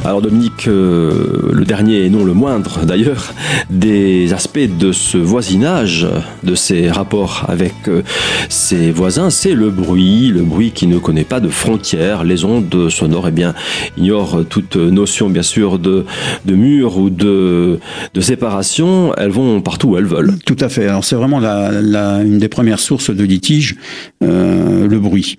Alors 0.06 0.20
Dominique, 0.20 0.68
euh, 0.68 1.50
le 1.50 1.64
dernier 1.64 2.04
et 2.04 2.10
non 2.10 2.24
le 2.26 2.34
moindre 2.34 2.84
d'ailleurs, 2.84 3.32
des 3.70 4.34
aspects 4.34 4.68
de 4.78 4.92
ce 4.92 5.16
voisinage, 5.16 6.06
de 6.42 6.54
ces 6.54 6.90
rapports 6.90 7.46
avec 7.48 7.72
euh, 7.88 8.02
ses 8.50 8.90
voisins, 8.90 9.30
c'est 9.30 9.54
le 9.54 9.70
bruit, 9.70 10.28
le 10.28 10.42
bruit 10.42 10.72
qui 10.72 10.86
ne 10.86 10.98
connaît 10.98 11.24
pas 11.24 11.40
de 11.40 11.48
frontières. 11.48 12.22
Les 12.22 12.44
ondes 12.44 12.90
sonores, 12.90 13.28
eh 13.28 13.30
bien, 13.30 13.54
ignorent 13.96 14.44
toute 14.44 14.76
notion 14.76 15.30
bien 15.30 15.42
sûr 15.42 15.78
de, 15.78 16.04
de 16.44 16.54
mur 16.54 16.98
ou 16.98 17.08
de, 17.08 17.80
de 18.12 18.20
séparation. 18.20 19.14
Elles 19.16 19.30
vont 19.30 19.62
partout 19.62 19.88
où 19.88 19.96
elles 19.96 20.04
veulent. 20.04 20.34
Tout 20.44 20.58
à 20.60 20.68
fait. 20.68 20.86
Alors 20.86 21.04
c'est 21.04 21.16
vraiment 21.16 21.40
la, 21.40 21.80
la, 21.80 22.20
une 22.22 22.38
des 22.38 22.48
première 22.48 22.78
source 22.78 23.08
de 23.08 23.24
litige, 23.24 23.76
euh, 24.22 24.86
le 24.86 24.98
bruit. 24.98 25.38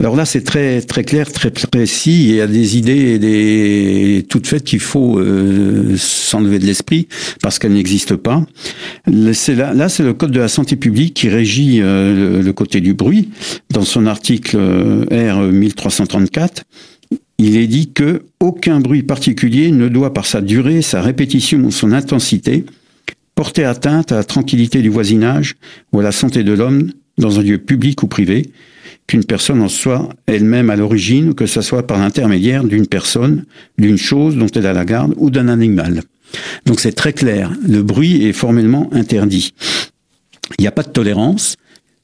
Alors 0.00 0.16
là, 0.16 0.24
c'est 0.24 0.42
très 0.42 0.80
très 0.80 1.04
clair, 1.04 1.30
très 1.30 1.50
précis. 1.50 2.28
Il 2.28 2.34
y 2.34 2.40
a 2.40 2.46
des 2.46 2.76
idées 2.76 3.14
et 3.14 3.18
des 3.18 4.26
toutes 4.28 4.46
faites 4.46 4.64
qu'il 4.64 4.80
faut 4.80 5.18
euh, 5.18 5.96
s'enlever 5.96 6.58
de 6.58 6.66
l'esprit 6.66 7.08
parce 7.42 7.58
qu'elles 7.58 7.72
n'existent 7.72 8.16
pas. 8.16 8.44
Là, 9.06 9.88
c'est 9.88 10.02
le 10.02 10.12
code 10.12 10.32
de 10.32 10.40
la 10.40 10.48
santé 10.48 10.76
publique 10.76 11.14
qui 11.14 11.28
régit 11.28 11.80
euh, 11.82 12.42
le, 12.42 12.52
côté 12.52 12.80
du 12.80 12.94
bruit. 12.94 13.30
Dans 13.70 13.84
son 13.84 14.06
article 14.06 14.56
R 14.56 15.40
1334, 15.40 16.64
il 17.38 17.56
est 17.56 17.66
dit 17.66 17.92
que 17.92 18.22
aucun 18.40 18.80
bruit 18.80 19.02
particulier 19.02 19.70
ne 19.70 19.88
doit, 19.88 20.14
par 20.14 20.26
sa 20.26 20.40
durée, 20.40 20.82
sa 20.82 21.02
répétition 21.02 21.58
ou 21.58 21.70
son 21.70 21.92
intensité, 21.92 22.64
porter 23.34 23.64
atteinte 23.64 24.12
à 24.12 24.16
la 24.16 24.24
tranquillité 24.24 24.80
du 24.80 24.88
voisinage 24.88 25.56
ou 25.92 26.00
à 26.00 26.02
la 26.02 26.12
santé 26.12 26.42
de 26.42 26.52
l'homme 26.52 26.90
dans 27.18 27.38
un 27.38 27.42
lieu 27.42 27.58
public 27.58 28.02
ou 28.02 28.06
privé, 28.06 28.50
qu'une 29.06 29.24
personne 29.24 29.62
en 29.62 29.68
soit 29.68 30.08
elle-même 30.26 30.70
à 30.70 30.76
l'origine 30.76 31.30
ou 31.30 31.34
que 31.34 31.46
ce 31.46 31.60
soit 31.60 31.86
par 31.86 31.98
l'intermédiaire 31.98 32.64
d'une 32.64 32.86
personne, 32.86 33.44
d'une 33.78 33.98
chose 33.98 34.36
dont 34.36 34.48
elle 34.54 34.66
a 34.66 34.72
la 34.72 34.84
garde 34.84 35.14
ou 35.16 35.30
d'un 35.30 35.48
animal. 35.48 36.02
Donc 36.64 36.80
c'est 36.80 36.92
très 36.92 37.12
clair, 37.12 37.52
le 37.66 37.82
bruit 37.82 38.24
est 38.26 38.32
formellement 38.32 38.90
interdit. 38.92 39.54
Il 40.58 40.62
n'y 40.62 40.68
a 40.68 40.72
pas 40.72 40.82
de 40.82 40.90
tolérance, 40.90 41.56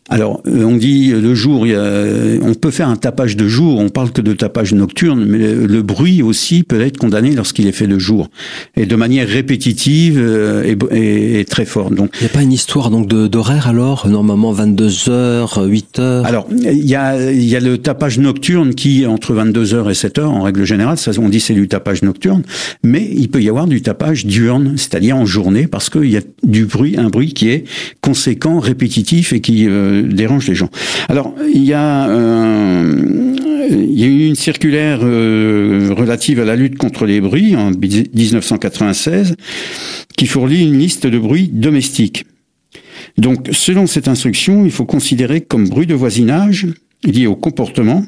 alors, 0.09 0.43
euh, 0.49 0.65
on 0.65 0.77
dit 0.77 1.13
le 1.13 1.35
jour, 1.35 1.65
on 1.65 2.55
peut 2.55 2.73
faire 2.73 2.89
un 2.89 2.97
tapage 2.97 3.37
de 3.37 3.47
jour, 3.47 3.79
on 3.79 3.89
parle 3.89 4.11
que 4.11 4.21
de 4.21 4.33
tapage 4.33 4.75
nocturne, 4.75 5.25
mais 5.25 5.39
le, 5.39 5.83
bruit 5.83 6.23
aussi 6.23 6.65
peut 6.65 6.81
être 6.81 6.97
condamné 6.97 7.35
lorsqu'il 7.35 7.67
est 7.69 7.73
fait 7.73 7.87
de 7.87 7.99
jour, 7.99 8.29
et 8.77 8.85
de 8.85 8.97
manière 8.97 9.29
répétitive 9.29 10.19
euh, 10.19 10.75
et, 10.91 11.45
très 11.45 11.65
forte. 11.65 11.95
Donc, 11.95 12.11
il 12.21 12.25
n'y 12.25 12.31
a 12.31 12.33
pas 12.33 12.43
une 12.43 12.53
histoire 12.53 12.91
donc 12.91 13.09
d'horaire 13.09 13.69
alors 13.69 14.09
Normalement 14.09 14.53
22 14.53 14.89
h 14.89 15.69
8 15.69 15.99
h 15.99 16.25
Alors, 16.25 16.49
il 16.51 16.85
y 16.85 16.97
a, 16.97 17.33
y 17.33 17.55
a 17.55 17.61
le 17.61 17.79
tapage 17.79 18.19
nocturne 18.19 18.75
qui 18.75 19.07
entre 19.07 19.35
22 19.35 19.65
h 19.65 19.91
et 19.91 19.95
7 19.95 20.19
h 20.19 20.25
en 20.25 20.43
règle 20.43 20.65
générale, 20.65 20.99
ça 20.99 21.13
on 21.19 21.29
dit 21.29 21.41
c'est 21.41 21.55
du 21.55 21.69
tapage 21.69 22.03
nocturne, 22.03 22.43
mais 22.83 23.09
il 23.17 23.29
peut 23.29 23.43
y 23.43 23.49
avoir 23.49 23.67
du 23.67 23.83
tapage 23.83 24.27
diurne, 24.27 24.75
c'est-à-dire 24.77 25.17
en 25.17 25.27
journée, 25.27 25.69
parce 25.69 25.91
qu'il 25.91 26.11
y 26.11 26.17
a 26.17 26.23
du 26.43 26.65
bruit, 26.67 26.97
un 26.99 27.09
bruit 27.09 27.35
qui 27.35 27.51
est 27.51 27.65
conséquent, 28.01 28.59
répétitif 28.59 29.33
et 29.33 29.41
qui 29.41 29.69
euh, 29.69 29.92
dérange 30.01 30.49
les 30.49 30.55
gens. 30.55 30.71
Alors, 31.09 31.35
il 31.53 31.65
y 31.65 31.73
a, 31.73 32.09
euh, 32.09 33.37
une 33.71 34.35
circulaire 34.35 35.01
euh, 35.03 35.95
relative 35.97 36.41
à 36.41 36.45
la 36.45 36.57
lutte 36.57 36.79
contre 36.79 37.07
les 37.07 37.21
bruits 37.21 37.55
en 37.57 37.71
1996 37.71 39.37
qui 40.17 40.27
fournit 40.27 40.63
une 40.63 40.79
liste 40.79 41.07
de 41.07 41.19
bruits 41.19 41.49
domestiques. 41.53 42.25
Donc, 43.19 43.49
selon 43.53 43.87
cette 43.87 44.09
instruction, 44.09 44.65
il 44.65 44.71
faut 44.71 44.85
considérer 44.85 45.41
comme 45.41 45.69
bruit 45.69 45.87
de 45.87 45.95
voisinage 45.95 46.67
lié 47.05 47.27
au 47.27 47.37
comportement 47.37 48.05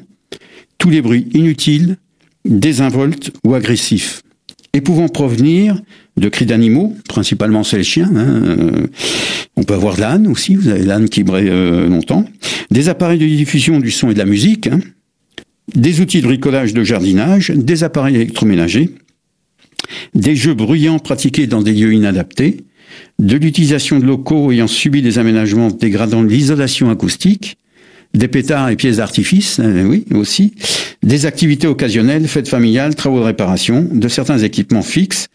tous 0.77 0.89
les 0.89 1.01
bruits 1.01 1.27
inutiles, 1.33 1.97
désinvoltes 2.45 3.31
ou 3.43 3.53
agressifs, 3.53 4.21
et 4.75 4.81
pouvant 4.81 5.07
provenir 5.07 5.81
de 6.17 6.27
cris 6.27 6.45
d'animaux, 6.45 6.97
principalement 7.07 7.63
c'est 7.63 7.77
les 7.77 7.83
chiens. 7.83 8.11
Hein, 8.13 8.43
euh, 8.43 8.87
on 9.55 9.63
peut 9.63 9.73
avoir 9.73 9.97
l'âne 9.97 10.27
aussi, 10.27 10.55
vous 10.55 10.67
avez 10.67 10.83
l'âne 10.83 11.07
qui 11.07 11.23
brille 11.23 11.47
euh, 11.49 11.87
longtemps. 11.87 12.25
Des 12.71 12.89
appareils 12.89 13.17
de 13.17 13.25
diffusion 13.25 13.79
du 13.79 13.89
son 13.89 14.09
et 14.09 14.13
de 14.13 14.19
la 14.19 14.25
musique, 14.25 14.67
hein. 14.67 14.81
des 15.75 16.01
outils 16.01 16.19
de 16.19 16.27
bricolage 16.27 16.73
de 16.73 16.83
jardinage, 16.83 17.51
des 17.51 17.85
appareils 17.85 18.15
électroménagers, 18.15 18.89
des 20.13 20.35
jeux 20.35 20.53
bruyants 20.53 20.99
pratiqués 20.99 21.47
dans 21.47 21.61
des 21.61 21.71
lieux 21.71 21.93
inadaptés, 21.93 22.65
de 23.17 23.37
l'utilisation 23.37 23.99
de 23.99 24.05
locaux 24.05 24.51
ayant 24.51 24.67
subi 24.67 25.01
des 25.01 25.19
aménagements 25.19 25.69
dégradant 25.69 26.21
l'isolation 26.21 26.89
acoustique, 26.89 27.57
des 28.15 28.27
pétards 28.27 28.69
et 28.69 28.75
pièces 28.75 28.97
d'artifice, 28.97 29.59
euh, 29.59 29.83
oui, 29.83 30.05
aussi, 30.13 30.53
des 31.03 31.25
activités 31.25 31.67
occasionnelles, 31.67 32.27
fêtes 32.27 32.47
familiales, 32.47 32.95
travaux 32.95 33.19
de 33.19 33.25
réparation, 33.25 33.87
de 33.91 34.07
certains 34.07 34.39
équipements 34.39 34.81
fixes, 34.81 35.27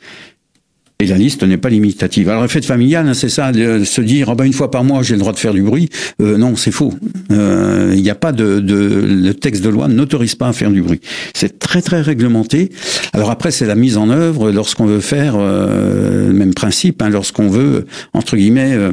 et 1.01 1.07
la 1.07 1.17
liste 1.17 1.43
n'est 1.43 1.57
pas 1.57 1.71
limitative. 1.71 2.29
Alors, 2.29 2.43
la 2.43 2.49
fête 2.49 2.65
familiale, 2.65 3.09
hein, 3.09 3.15
c'est 3.15 3.31
ça, 3.31 3.53
de 3.53 3.85
se 3.85 4.01
dire, 4.03 4.29
oh 4.31 4.35
ben, 4.35 4.45
une 4.45 4.53
fois 4.53 4.71
par 4.71 4.85
mois, 4.85 5.03
j'ai 5.03 5.15
le 5.15 5.21
droit 5.21 5.33
de 5.33 5.39
faire 5.39 5.55
du 5.55 5.63
bruit. 5.63 5.89
Euh, 6.21 6.37
non, 6.37 6.57
c'est 6.57 6.71
faux. 6.71 6.93
Euh, 7.33 7.93
il 7.95 8.03
n'y 8.03 8.11
a 8.11 8.15
pas 8.15 8.33
de, 8.33 8.61
de, 8.61 8.75
le 8.77 9.33
texte 9.33 9.65
de 9.65 9.71
loi 9.71 9.89
n'autorise 9.89 10.35
pas 10.35 10.49
à 10.49 10.53
faire 10.53 10.71
du 10.71 10.83
bruit. 10.83 11.01
C'est 11.33 11.59
très 11.59 11.81
très 11.81 12.03
réglementé. 12.03 12.71
Alors 13.15 13.31
après, 13.31 13.51
c'est 13.51 13.67
la 13.67 13.77
mise 13.77 13.97
en 13.97 14.11
œuvre 14.11 14.51
lorsqu'on 14.51 14.85
veut 14.85 15.01
faire 15.01 15.37
euh, 15.39 16.33
même 16.33 16.53
principe, 16.53 17.01
hein, 17.01 17.09
lorsqu'on 17.09 17.49
veut 17.49 17.87
entre 18.13 18.37
guillemets 18.37 18.75
euh, 18.75 18.93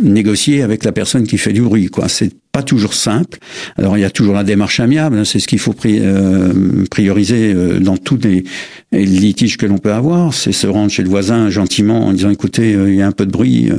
négocier 0.00 0.62
avec 0.62 0.84
la 0.84 0.92
personne 0.92 1.26
qui 1.26 1.38
fait 1.38 1.52
du 1.52 1.62
bruit. 1.62 1.86
Quoi, 1.88 2.08
c'est 2.08 2.30
toujours 2.62 2.94
simple. 2.94 3.38
Alors 3.76 3.96
il 3.96 4.00
y 4.00 4.04
a 4.04 4.10
toujours 4.10 4.34
la 4.34 4.44
démarche 4.44 4.80
amiable, 4.80 5.18
hein, 5.18 5.24
c'est 5.24 5.38
ce 5.38 5.48
qu'il 5.48 5.58
faut 5.58 5.74
euh, 5.86 6.84
prioriser 6.90 7.52
euh, 7.52 7.78
dans 7.78 7.96
tous 7.96 8.18
les, 8.22 8.44
litiges 8.92 9.56
que 9.56 9.66
l'on 9.66 9.78
peut 9.78 9.92
avoir, 9.92 10.32
c'est 10.32 10.52
se 10.52 10.66
rendre 10.66 10.90
chez 10.90 11.02
le 11.02 11.10
voisin 11.10 11.50
gentiment 11.50 12.06
en 12.06 12.12
disant 12.12 12.30
écoutez, 12.30 12.74
euh, 12.74 12.90
il 12.90 12.96
y 12.96 13.02
a 13.02 13.06
un 13.06 13.12
peu 13.12 13.26
de 13.26 13.30
bruit, 13.30 13.70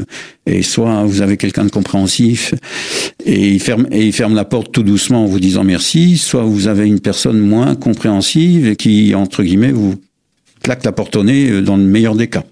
et 0.45 0.61
soit 0.61 1.03
vous 1.03 1.21
avez 1.21 1.37
quelqu'un 1.37 1.65
de 1.65 1.71
compréhensif 1.71 2.53
et 3.25 3.49
il 3.49 3.59
ferme 3.59 3.87
et 3.91 4.05
il 4.05 4.13
ferme 4.13 4.35
la 4.35 4.45
porte 4.45 4.71
tout 4.71 4.83
doucement 4.83 5.23
en 5.23 5.25
vous 5.25 5.39
disant 5.39 5.63
merci, 5.63 6.17
soit 6.17 6.43
vous 6.43 6.67
avez 6.67 6.85
une 6.85 6.99
personne 6.99 7.39
moins 7.39 7.75
compréhensive 7.75 8.75
qui 8.75 9.15
entre 9.15 9.43
guillemets 9.43 9.71
vous 9.71 9.95
claque 10.63 10.83
la 10.83 10.91
porte 10.91 11.15
au 11.15 11.23
nez 11.23 11.61
dans 11.61 11.77
le 11.77 11.83
meilleur 11.83 12.15
des 12.15 12.27
cas. 12.27 12.43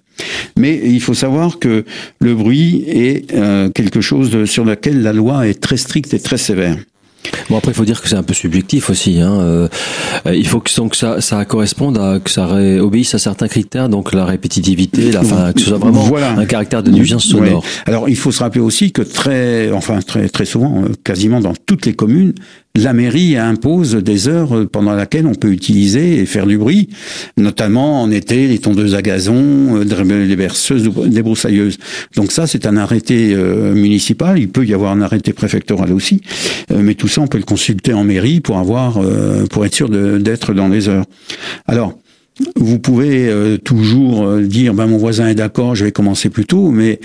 Mais 0.58 0.80
il 0.84 1.02
faut 1.02 1.14
savoir 1.14 1.60
que 1.60 1.86
le 2.20 2.36
bruit 2.36 2.84
est 2.88 3.34
euh, 3.34 3.70
quelque 3.70 4.02
chose 4.02 4.46
sur 4.46 4.66
lequel 4.66 5.02
la 5.02 5.14
loi 5.14 5.48
est 5.48 5.60
très 5.60 5.78
stricte 5.78 6.14
et 6.14 6.20
très 6.20 6.38
sévère. 6.38 6.78
Bon 7.50 7.58
après 7.58 7.72
il 7.72 7.76
faut 7.76 7.84
dire 7.84 8.02
que 8.02 8.08
c'est 8.08 8.16
un 8.16 8.24
peu 8.24 8.34
subjectif 8.34 8.90
aussi. 8.90 9.20
Hein. 9.20 9.40
Euh, 9.42 9.68
il 10.34 10.48
faut 10.48 10.60
que, 10.60 10.74
donc, 10.76 10.96
ça, 10.96 11.20
ça 11.20 11.44
corresponde 11.46 11.98
à 11.98 12.20
que 12.20 12.30
ça 12.30 12.48
obéisse 12.80 13.16
à 13.16 13.20
certains 13.20 13.48
critères, 13.48 13.90
donc 13.90 14.14
la 14.14 14.26
répétitivité, 14.26 15.12
la 15.12 15.24
fin, 15.24 15.52
que 15.52 15.60
ce 15.60 15.68
soit 15.68 15.78
vraiment 15.78 16.08
un 16.38 16.46
caractère 16.46 16.84
de 16.84 16.92
nuisance 16.92 17.26
sonore. 17.26 17.64
Alors 17.86 18.08
il 18.08 18.16
faut 18.16 18.32
se 18.32 18.40
rappeler 18.40 18.62
aussi 18.62 18.92
que 18.92 19.02
très, 19.02 19.72
enfin 19.72 20.00
très 20.00 20.30
très 20.30 20.46
souvent, 20.46 20.84
euh, 20.84 20.94
quasiment 21.04 21.42
dans 21.42 21.54
toutes 21.66 21.86
les 21.86 21.94
communes, 21.94 22.34
la 22.84 22.94
mairie 22.94 23.38
impose 23.38 23.96
des 23.96 24.28
heures 24.28 24.68
pendant 24.72 24.96
lesquelles 24.96 25.26
on 25.26 25.36
peut 25.36 25.52
utiliser 25.52 26.20
et 26.20 26.26
faire 26.26 26.46
du 26.46 26.58
bruit, 26.58 26.90
notamment 27.38 28.02
en 28.02 28.12
été 28.12 28.48
les 28.48 28.60
tondeuses 28.60 28.96
à 28.96 29.02
gazon, 29.02 29.82
euh, 29.82 30.26
les 30.26 30.36
berceuses, 30.36 30.90
les 31.06 31.22
broussailleuses. 31.22 31.78
Donc 32.16 32.32
ça, 32.32 32.48
c'est 32.48 32.66
un 32.66 32.78
arrêté 32.78 33.34
euh, 33.34 33.74
municipal. 33.74 34.38
Il 34.38 34.50
peut 34.50 34.66
y 34.66 34.74
avoir 34.74 34.92
un 34.92 35.02
arrêté 35.02 35.34
préfectoral 35.34 35.92
aussi, 35.92 36.22
euh, 36.72 36.82
mais 36.82 36.96
tout 36.96 37.08
ça, 37.08 37.22
on 37.22 37.28
peut 37.28 37.38
le 37.38 37.44
consulter 37.44 37.94
en 37.94 38.04
mairie 38.04 38.40
pour 38.40 38.58
avoir, 38.58 39.00
pour 39.50 39.66
être 39.66 39.74
sûr 39.74 39.90
d'être 39.90 40.54
dans 40.54 40.68
les 40.68 40.90
heures. 40.90 41.06
Alors. 41.68 41.98
Vous 42.56 42.78
pouvez 42.78 43.58
toujours 43.64 44.38
dire 44.38 44.76
ben 44.76 44.86
mon 44.86 44.98
voisin 44.98 45.28
est 45.28 45.34
d'accord, 45.34 45.74
je 45.74 45.86
vais 45.86 45.92
commencer 45.92 46.30
plus 46.30 46.46
tôt, 46.46 46.70
mais 46.70 47.00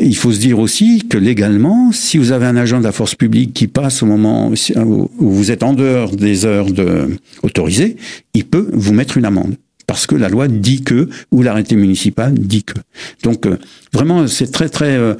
il 0.00 0.16
faut 0.16 0.32
se 0.32 0.40
dire 0.40 0.58
aussi 0.58 1.06
que 1.08 1.18
légalement, 1.18 1.92
si 1.92 2.16
vous 2.18 2.32
avez 2.32 2.46
un 2.46 2.56
agent 2.56 2.78
de 2.78 2.84
la 2.84 2.92
force 2.92 3.14
publique 3.14 3.52
qui 3.52 3.66
passe 3.68 4.02
au 4.02 4.06
moment 4.06 4.50
où 4.50 5.08
vous 5.18 5.50
êtes 5.50 5.62
en 5.62 5.74
dehors 5.74 6.16
des 6.16 6.46
heures 6.46 6.72
de, 6.72 7.18
autorisées, 7.42 7.96
il 8.34 8.44
peut 8.44 8.70
vous 8.72 8.94
mettre 8.94 9.18
une 9.18 9.26
amende 9.26 9.56
parce 9.86 10.06
que 10.06 10.14
la 10.14 10.30
loi 10.30 10.48
dit 10.48 10.82
que 10.82 11.10
ou 11.30 11.42
l'arrêté 11.42 11.76
municipal 11.76 12.32
dit 12.32 12.64
que. 12.64 12.78
Donc 13.22 13.46
euh, 13.46 13.58
vraiment, 13.92 14.26
c'est 14.26 14.50
très 14.50 14.70
très 14.70 14.96
euh, 14.96 15.14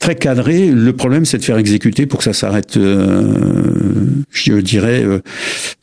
très 0.00 0.16
cadré. 0.16 0.66
Le 0.66 0.92
problème, 0.92 1.24
c'est 1.24 1.38
de 1.38 1.44
faire 1.44 1.58
exécuter 1.58 2.06
pour 2.06 2.18
que 2.18 2.24
ça 2.24 2.32
s'arrête, 2.32 2.76
euh, 2.76 3.32
je 4.32 4.54
dirais, 4.54 5.04
euh, 5.04 5.20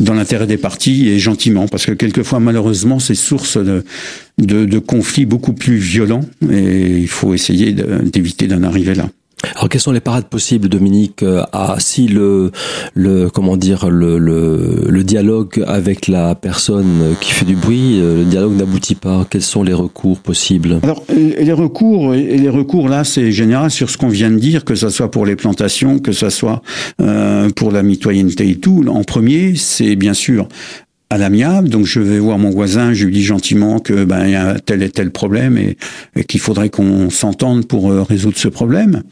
dans 0.01 0.13
l'intérêt 0.13 0.47
des 0.47 0.58
partis 0.58 1.08
et 1.08 1.19
gentiment, 1.19 1.69
parce 1.69 1.86
que 1.86 1.93
quelquefois, 1.93 2.41
malheureusement, 2.41 2.99
c'est 2.99 3.15
source 3.15 3.58
de, 3.58 4.80
conflits 4.80 5.25
beaucoup 5.25 5.53
plus 5.53 5.77
violents 5.77 6.21
et 6.51 6.97
il 6.97 7.08
faut 7.08 7.34
essayer 7.34 7.73
d'éviter 7.73 8.47
d'en 8.47 8.63
arriver 8.63 8.95
là. 8.95 9.10
Alors 9.56 9.69
quelles 9.69 9.82
sont 9.82 9.91
les 9.91 10.00
parades 10.00 10.26
possibles, 10.26 10.67
Dominique, 10.67 11.21
euh, 11.21 11.43
à 11.52 11.76
si 11.80 12.08
le, 12.08 12.52
le 12.95 13.30
comment 13.30 13.56
dire 13.56 13.89
le, 13.89 14.17
le, 14.17 14.86
le, 14.89 15.04
dialogue 15.04 15.63
avec 15.67 16.08
la 16.08 16.34
personne 16.34 17.15
qui 17.21 17.32
fait 17.32 17.45
du 17.45 17.56
bruit, 17.56 18.00
euh, 18.02 18.19
le 18.19 18.26
dialogue 18.26 18.56
n'aboutit 18.56 18.95
pas? 18.95 19.28
Quels 19.30 19.43
sont 19.43 19.62
les 19.62 19.76
recours 19.76 20.19
possibles? 20.19 20.80
Alors 20.82 21.04
les 21.10 21.54
recours 21.54 22.13
les 22.13 22.50
recours 22.50 22.89
là, 22.89 23.04
c'est 23.04 23.32
général 23.32 23.69
sur 23.69 23.91
ce 23.91 23.97
qu'on 23.97 24.10
vient 24.10 24.32
de 24.32 24.39
dire, 24.39 24.65
que 24.65 24.73
ce 24.73 24.89
soit 24.89 25.12
pour 25.12 25.26
les 25.26 25.36
plantations, 25.36 26.00
que 26.00 26.12
ce 26.12 26.30
soit 26.30 26.63
euh, 27.00 27.50
pour 27.56 27.71
la 27.71 27.84
mitoyenneté 27.84 28.50
et 28.50 28.56
tout. 28.56 28.84
En 28.88 29.04
premier, 29.04 29.56
c'est 29.56 29.95
bien 29.95 30.13
sûr 30.13 30.47
à 31.10 31.17
l'amiable. 31.17 31.70
Donc 31.70 31.86
je 31.86 32.00
vais 32.00 32.20
voir 32.20 32.38
mon 32.38 32.50
voisin, 32.50 32.93
je 32.93 33.06
lui 33.06 33.13
dis 33.13 33.24
gentiment 33.24 33.80
que 33.80 34.04
ben 34.04 34.26
il 34.26 34.32
y 34.32 34.36
a 34.36 34.60
tel 34.60 34.84
et 34.84 34.89
tel 34.89 35.12
problème 35.12 35.58
et, 35.58 35.78
qu'il 36.26 36.39
faudrait 36.39 36.70
qu'on 36.70 37.10
s'entende 37.10 37.67
pour 37.67 37.91
euh, 37.91 38.04
résoudre 38.04 38.38
ce 38.38 38.48
problème. 38.48 39.04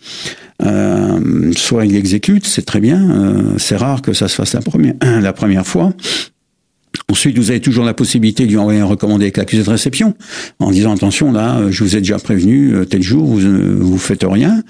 Euh, 0.63 1.51
soit 1.55 1.85
il 1.85 1.95
exécute, 1.95 2.45
c'est 2.45 2.65
très 2.65 2.79
bien. 2.79 3.09
Euh, 3.09 3.57
c'est 3.57 3.75
rare 3.75 4.01
que 4.01 4.13
ça 4.13 4.27
se 4.27 4.35
fasse 4.35 4.53
la 4.53 4.61
première 4.61 4.95
la 5.21 5.33
première 5.33 5.65
fois. 5.65 5.93
Ensuite, 7.11 7.37
vous 7.37 7.51
avez 7.51 7.59
toujours 7.59 7.83
la 7.83 7.93
possibilité 7.93 8.45
de 8.45 8.51
lui 8.51 8.57
envoyer 8.57 8.79
un 8.79 8.85
recommandé 8.85 9.25
avec 9.25 9.37
l'accusé 9.37 9.63
de 9.63 9.69
réception, 9.69 10.15
en 10.59 10.71
disant 10.71 10.93
attention 10.93 11.33
là, 11.33 11.69
je 11.69 11.83
vous 11.83 11.97
ai 11.97 11.99
déjà 11.99 12.17
prévenu 12.17 12.73
tel 12.89 13.03
jour, 13.03 13.25
vous 13.25 13.41
vous 13.79 13.97
faites 13.97 14.23
rien. 14.23 14.63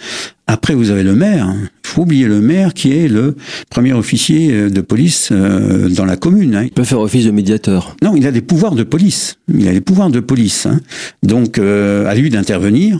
Après, 0.47 0.75
vous 0.75 0.91
avez 0.91 1.03
le 1.03 1.15
maire. 1.15 1.53
Il 1.83 1.87
faut 1.87 2.03
oublier 2.03 2.25
le 2.25 2.39
maire 2.39 2.73
qui 2.73 2.91
est 2.91 3.07
le 3.07 3.35
premier 3.69 3.93
officier 3.93 4.51
euh, 4.51 4.69
de 4.69 4.81
police 4.81 5.29
euh, 5.31 5.89
dans 5.89 6.05
la 6.05 6.17
commune. 6.17 6.55
Hein. 6.55 6.63
Il 6.65 6.71
peut 6.71 6.83
faire 6.83 6.99
office 6.99 7.25
de 7.25 7.31
médiateur. 7.31 7.95
Non, 8.03 8.15
il 8.15 8.27
a 8.27 8.31
des 8.31 8.41
pouvoirs 8.41 8.75
de 8.75 8.83
police. 8.83 9.37
Il 9.53 9.67
a 9.67 9.71
des 9.71 9.81
pouvoirs 9.81 10.09
de 10.09 10.19
police. 10.19 10.65
Hein. 10.65 10.81
Donc, 11.23 11.57
euh, 11.57 12.05
à 12.07 12.13
lui 12.15 12.29
d'intervenir. 12.29 12.99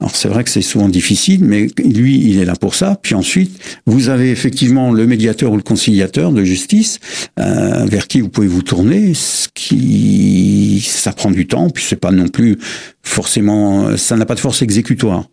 Alors 0.00 0.16
c'est 0.16 0.28
vrai 0.28 0.44
que 0.44 0.50
c'est 0.50 0.62
souvent 0.62 0.88
difficile, 0.88 1.44
mais 1.44 1.68
lui, 1.84 2.18
il 2.30 2.38
est 2.38 2.46
là 2.46 2.54
pour 2.56 2.74
ça. 2.74 2.98
Puis 3.02 3.14
ensuite, 3.14 3.60
vous 3.84 4.08
avez 4.08 4.30
effectivement 4.30 4.92
le 4.92 5.06
médiateur 5.06 5.52
ou 5.52 5.56
le 5.56 5.62
conciliateur 5.62 6.32
de 6.32 6.42
justice 6.42 7.00
euh, 7.38 7.84
vers 7.84 8.08
qui 8.08 8.22
vous 8.22 8.30
pouvez 8.30 8.46
vous 8.46 8.62
tourner. 8.62 9.12
Ce 9.12 9.48
qui, 9.52 10.82
ça 10.88 11.12
prend 11.12 11.30
du 11.30 11.46
temps, 11.46 11.68
puis 11.68 11.84
c'est 11.86 12.00
pas 12.00 12.12
non 12.12 12.28
plus 12.28 12.58
forcément, 13.02 13.96
ça 13.96 14.16
n'a 14.16 14.26
pas 14.26 14.34
de 14.34 14.40
force 14.40 14.62
exécutoire. 14.62 15.24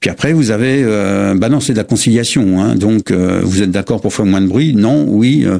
Puis 0.00 0.10
après, 0.10 0.32
vous 0.32 0.50
avez, 0.50 0.82
euh, 0.84 1.34
bah 1.36 1.48
non, 1.48 1.60
c'est 1.60 1.72
de 1.72 1.78
la 1.78 1.84
conciliation. 1.84 2.60
Hein, 2.60 2.76
donc, 2.76 3.10
euh, 3.10 3.40
vous 3.42 3.62
êtes 3.62 3.70
d'accord 3.70 4.00
pour 4.00 4.14
faire 4.14 4.26
moins 4.26 4.40
de 4.40 4.46
bruit? 4.46 4.74
Non, 4.74 5.06
oui. 5.08 5.44
Euh, 5.44 5.58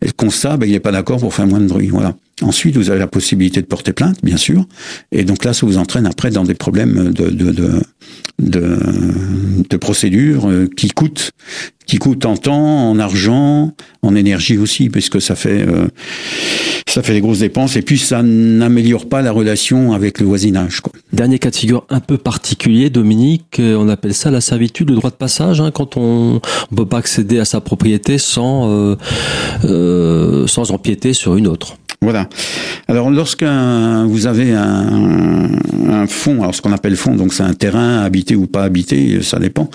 le 0.00 0.12
constat, 0.12 0.56
bah, 0.56 0.66
il 0.66 0.72
n'est 0.72 0.80
pas 0.80 0.92
d'accord 0.92 1.18
pour 1.18 1.34
faire 1.34 1.46
moins 1.46 1.60
de 1.60 1.66
bruit. 1.66 1.88
Voilà. 1.88 2.14
Ensuite, 2.42 2.76
vous 2.76 2.90
avez 2.90 2.98
la 2.98 3.06
possibilité 3.06 3.60
de 3.60 3.66
porter 3.66 3.92
plainte, 3.92 4.18
bien 4.22 4.36
sûr. 4.36 4.64
Et 5.12 5.24
donc 5.24 5.44
là, 5.44 5.52
ça 5.52 5.66
vous 5.66 5.78
entraîne 5.78 6.06
après 6.06 6.30
dans 6.30 6.44
des 6.44 6.54
problèmes 6.54 7.12
de, 7.12 7.30
de, 7.30 7.50
de 7.50 7.82
de, 8.38 8.78
de 9.68 10.46
euh, 10.46 10.68
qui 10.76 10.88
coûtent 10.88 11.32
qui 11.86 11.96
coûtent 11.96 12.26
en 12.26 12.36
temps, 12.36 12.90
en 12.90 12.98
argent, 12.98 13.72
en 14.02 14.14
énergie 14.14 14.58
aussi, 14.58 14.90
puisque 14.90 15.20
ça 15.20 15.34
fait 15.34 15.66
euh, 15.66 15.88
ça 16.86 17.02
fait 17.02 17.14
des 17.14 17.20
grosses 17.20 17.40
dépenses 17.40 17.76
et 17.76 17.82
puis 17.82 17.98
ça 17.98 18.22
n'améliore 18.22 19.08
pas 19.08 19.22
la 19.22 19.32
relation 19.32 19.92
avec 19.92 20.20
le 20.20 20.26
voisinage. 20.26 20.80
Quoi. 20.80 20.92
Dernier 21.12 21.38
cas 21.38 21.50
de 21.50 21.56
figure 21.56 21.84
un 21.90 22.00
peu 22.00 22.18
particulier, 22.18 22.90
Dominique, 22.90 23.58
euh, 23.58 23.76
on 23.76 23.88
appelle 23.88 24.14
ça 24.14 24.30
la 24.30 24.40
servitude, 24.40 24.90
le 24.90 24.96
droit 24.96 25.10
de 25.10 25.16
passage, 25.16 25.60
hein, 25.60 25.70
quand 25.70 25.96
on 25.96 26.40
ne 26.70 26.76
peut 26.76 26.86
pas 26.86 26.98
accéder 26.98 27.38
à 27.38 27.44
sa 27.44 27.60
propriété 27.60 28.18
sans 28.18 28.70
euh, 28.70 28.96
euh, 29.64 30.46
sans 30.46 30.70
empiéter 30.70 31.12
sur 31.12 31.36
une 31.36 31.46
autre. 31.46 31.76
Voilà. 32.00 32.28
Alors, 32.86 33.10
lorsqu'un 33.10 34.06
vous 34.06 34.26
avez 34.26 34.54
un, 34.54 35.48
un 35.88 36.06
fonds, 36.06 36.42
alors 36.42 36.54
ce 36.54 36.62
qu'on 36.62 36.72
appelle 36.72 36.96
fonds, 36.96 37.16
donc 37.16 37.32
c'est 37.34 37.42
un 37.42 37.54
terrain 37.54 38.02
habité 38.02 38.36
ou 38.36 38.46
pas 38.46 38.62
habité, 38.62 39.20
ça 39.22 39.38
dépend, 39.38 39.68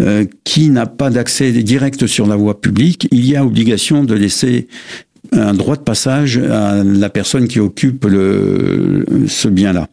euh, 0.00 0.24
qui 0.44 0.70
n'a 0.70 0.86
pas 0.86 1.10
d'accès 1.10 1.50
direct 1.52 2.06
sur 2.06 2.26
la 2.26 2.36
voie 2.36 2.60
publique, 2.60 3.08
il 3.10 3.26
y 3.28 3.36
a 3.36 3.44
obligation 3.44 4.04
de 4.04 4.14
laisser 4.14 4.68
un 5.32 5.54
droit 5.54 5.76
de 5.76 5.82
passage 5.82 6.38
à 6.38 6.84
la 6.84 7.08
personne 7.08 7.48
qui 7.48 7.58
occupe 7.58 8.04
le, 8.04 9.04
ce 9.26 9.48
bien-là. 9.48 9.88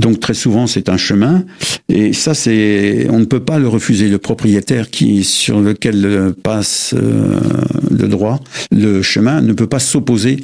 Donc 0.00 0.18
très 0.20 0.34
souvent 0.34 0.66
c'est 0.66 0.88
un 0.88 0.96
chemin 0.96 1.44
et 1.88 2.12
ça 2.12 2.34
c'est 2.34 3.06
on 3.10 3.18
ne 3.18 3.26
peut 3.26 3.40
pas 3.40 3.58
le 3.58 3.68
refuser. 3.68 4.08
Le 4.08 4.18
propriétaire 4.18 4.90
qui 4.90 5.24
sur 5.24 5.60
lequel 5.60 6.32
passe 6.42 6.94
euh, 6.96 7.38
le 7.90 8.08
droit, 8.08 8.40
le 8.70 9.02
chemin 9.02 9.40
ne 9.42 9.52
peut 9.52 9.66
pas 9.66 9.78
s'opposer 9.78 10.38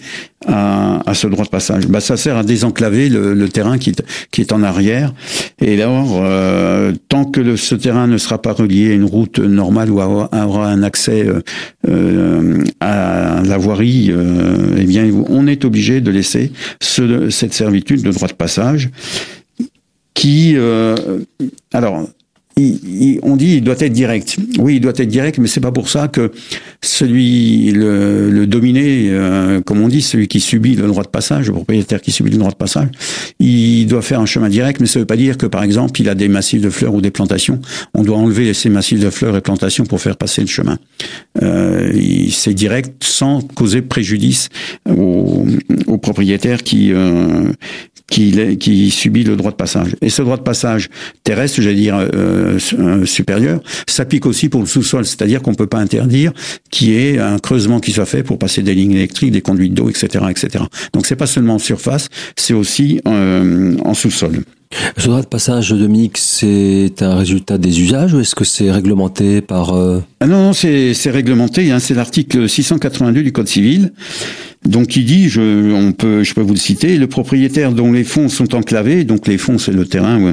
à, 0.47 1.03
à, 1.09 1.14
ce 1.14 1.27
droit 1.27 1.45
de 1.45 1.51
passage. 1.51 1.87
Bah, 1.87 2.01
ça 2.01 2.16
sert 2.16 2.37
à 2.37 2.42
désenclaver 2.42 3.09
le, 3.09 3.35
le 3.35 3.49
terrain 3.49 3.79
qui, 3.79 3.92
qui, 4.31 4.40
est 4.40 4.53
en 4.53 4.62
arrière. 4.62 5.12
Et 5.61 5.81
alors, 5.81 6.21
euh, 6.23 6.92
tant 7.09 7.25
que 7.25 7.40
le, 7.40 7.57
ce 7.57 7.75
terrain 7.75 8.07
ne 8.07 8.19
sera 8.19 8.40
pas 8.40 8.53
relié 8.53 8.90
à 8.90 8.95
une 8.95 9.05
route 9.05 9.38
normale 9.38 9.90
ou 9.90 10.01
aura 10.01 10.69
un 10.69 10.83
accès 10.83 11.27
euh, 11.27 11.40
euh, 11.88 12.64
à 12.81 13.42
la 13.45 13.59
voirie, 13.59 14.11
euh, 14.11 14.77
eh 14.79 14.85
bien, 14.85 15.09
on 15.29 15.47
est 15.47 15.64
obligé 15.64 16.01
de 16.01 16.11
laisser 16.11 16.53
ce, 16.81 17.31
cette 17.31 17.55
servitude 17.55 18.03
de 18.03 18.11
droit 18.11 18.29
de 18.29 18.35
passage 18.35 18.90
qui, 20.16 20.57
euh, 22.59 22.62
alors, 22.62 23.21
on 23.23 23.37
dit 23.37 23.57
il 23.57 23.64
doit 23.64 23.75
être 23.79 23.92
direct. 23.92 24.37
Oui, 24.59 24.77
il 24.77 24.81
doit 24.81 24.92
être 24.97 25.09
direct, 25.09 25.38
mais 25.38 25.47
c'est 25.47 25.61
pas 25.61 25.73
pour 25.73 25.88
ça 25.88 26.09
que 26.09 26.33
celui 26.83 27.71
le, 27.73 28.31
le 28.31 28.47
dominé, 28.47 29.09
euh, 29.11 29.61
comme 29.61 29.81
on 29.83 29.88
dit, 29.88 30.03
celui 30.03 30.29
qui 30.29 30.40
subit 30.40 30.75
le 30.75 30.87
droit 30.87 31.03
de 31.03 31.09
passage, 31.09 31.49
le 31.49 31.53
propriétaire 31.53 32.01
qui 32.01 32.12
subit 32.12 32.31
le 32.31 32.38
droit 32.38 32.51
de 32.51 32.57
passage, 32.57 32.88
il 33.38 33.87
doit 33.87 34.03
faire 34.03 34.21
un 34.21 34.27
chemin 34.27 34.49
direct, 34.49 34.81
mais 34.81 34.87
ça 34.87 34.99
veut 34.99 35.07
pas 35.07 35.16
dire 35.16 35.37
que 35.37 35.47
par 35.47 35.62
exemple 35.62 36.01
il 36.01 36.09
a 36.09 36.14
des 36.14 36.29
massifs 36.29 36.62
de 36.62 36.71
fleurs 36.71 36.95
ou 36.95 37.01
des 37.01 37.11
plantations, 37.11 37.61
on 37.95 38.03
doit 38.03 38.16
enlever 38.16 38.55
ces 38.55 38.71
massifs 38.71 39.01
de 39.01 39.11
fleurs 39.11 39.37
et 39.37 39.40
plantations 39.40 39.85
pour 39.85 40.01
faire 40.01 40.16
passer 40.16 40.40
le 40.40 40.47
chemin. 40.47 40.79
Euh, 41.42 41.92
c'est 42.31 42.55
direct 42.55 43.05
sans 43.05 43.42
causer 43.42 43.83
préjudice 43.83 44.49
au, 44.88 45.47
au 45.87 45.99
propriétaire 45.99 46.62
qui 46.62 46.92
euh, 46.92 47.53
qui, 48.09 48.57
qui 48.59 48.90
subit 48.90 49.25
le 49.25 49.37
droit 49.37 49.51
de 49.51 49.57
passage. 49.57 49.97
Et 50.01 50.11
ce 50.11 50.23
droit 50.23 50.37
de 50.37 50.42
passage 50.42 50.88
terrestre, 51.25 51.61
j'allais 51.61 51.77
dire 51.77 51.97
euh, 51.97 52.45
supérieur, 53.04 53.61
s'applique 53.88 54.26
aussi 54.26 54.48
pour 54.48 54.61
le 54.61 54.66
sous-sol, 54.66 55.04
c'est-à-dire 55.04 55.42
qu'on 55.42 55.54
peut 55.54 55.66
pas 55.66 55.78
interdire 55.78 56.32
qu'il 56.70 56.88
y 56.88 56.96
ait 56.96 57.18
un 57.18 57.38
creusement 57.38 57.80
qui 57.80 57.92
soit 57.92 58.06
fait 58.06 58.22
pour 58.22 58.38
passer 58.38 58.62
des 58.62 58.74
lignes 58.74 58.92
électriques, 58.92 59.32
des 59.32 59.40
conduites 59.40 59.74
d'eau, 59.74 59.88
etc., 59.88 60.24
etc. 60.30 60.64
Donc 60.92 61.06
c'est 61.06 61.16
pas 61.16 61.26
seulement 61.26 61.54
en 61.54 61.59
surface, 61.59 62.09
c'est 62.37 62.54
aussi 62.54 63.00
euh, 63.06 63.76
en 63.85 63.94
sous-sol. 63.94 64.42
Ce 64.96 65.06
droit 65.06 65.22
de 65.22 65.26
passage, 65.26 65.70
Dominique, 65.70 66.18
c'est 66.18 66.92
un 67.00 67.16
résultat 67.16 67.56
des 67.56 67.80
usages 67.80 68.14
ou 68.14 68.20
est-ce 68.20 68.35
que 68.35 68.44
c'est 68.44 68.70
réglementé 68.70 69.40
par... 69.40 69.74
Euh... 69.74 70.00
Ah 70.20 70.26
non, 70.26 70.42
non 70.42 70.52
c'est 70.52 71.11
réglementé, 71.11 71.70
hein, 71.70 71.78
c'est 71.78 71.94
l'article 71.94 72.48
682 72.48 73.22
du 73.22 73.32
Code 73.32 73.48
civil. 73.48 73.92
Donc 74.64 74.97
il 74.97 75.05
dit, 75.05 75.29
je, 75.29 75.73
on 75.73 75.92
peut, 75.92 76.25
je 76.25 76.35
peux 76.35 76.40
vous 76.40 76.55
le 76.55 76.59
citer, 76.59 76.97
le 76.97 77.07
propriétaire 77.07 77.73
dont 77.73 77.92
les 77.92 78.05
fonds 78.05 78.29
sont 78.29 78.55
enclavés, 78.55 79.05
donc 79.05 79.27
les 79.29 79.38
fonds 79.38 79.59
c'est 79.59 79.73
le 79.73 79.87
terrain, 79.87 80.33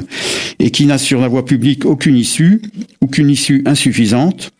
et 0.58 0.70
qui 0.70 0.86
n'a 0.86 0.98
sur 0.98 1.20
la 1.20 1.28
voie 1.28 1.44
publique 1.44 1.84
aucune 1.84 2.16
issue, 2.16 2.62
aucune 3.00 3.30
issue 3.30 3.62
insuffisante, 3.64 4.50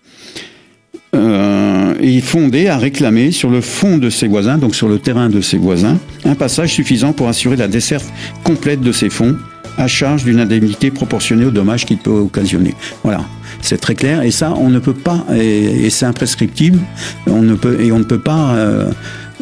euh, 1.15 1.95
est 2.01 2.21
fondé 2.21 2.69
à 2.69 2.77
réclamer 2.77 3.31
sur 3.31 3.51
le 3.51 3.61
fond 3.61 3.99
de 3.99 4.11
ses 4.11 4.29
voisins, 4.29 4.59
donc 4.59 4.75
sur 4.75 4.89
le 4.89 4.99
terrain 4.99 5.29
de 5.29 5.41
ses 5.41 5.59
voisins, 5.59 5.99
un 6.25 6.35
passage 6.35 6.73
suffisant 6.73 7.13
pour 7.13 7.29
assurer 7.29 7.57
la 7.57 7.69
desserte 7.69 8.07
complète 8.45 8.81
de 8.81 8.93
ses 8.93 9.11
fonds 9.11 9.37
à 9.77 9.89
charge 9.89 10.25
d'une 10.25 10.39
indemnité 10.39 10.91
proportionnée 10.91 11.45
aux 11.45 11.51
dommages 11.51 11.85
qu'il 11.85 11.99
peut 11.99 12.11
occasionner. 12.11 12.75
Voilà, 13.03 13.25
c'est 13.61 13.79
très 13.79 13.95
clair. 13.95 14.23
Et 14.23 14.31
ça, 14.31 14.55
on 14.57 14.69
ne 14.71 14.79
peut 14.79 14.95
pas, 14.95 15.27
et, 15.35 15.87
et 15.87 15.91
c'est 15.91 16.07
imprescriptible. 16.07 16.79
On 17.27 17.43
ne 17.43 17.55
peut 17.55 17.81
et 17.81 17.91
on 17.91 17.99
ne 17.99 18.05
peut 18.05 18.21
pas. 18.21 18.55
Euh, 18.55 18.91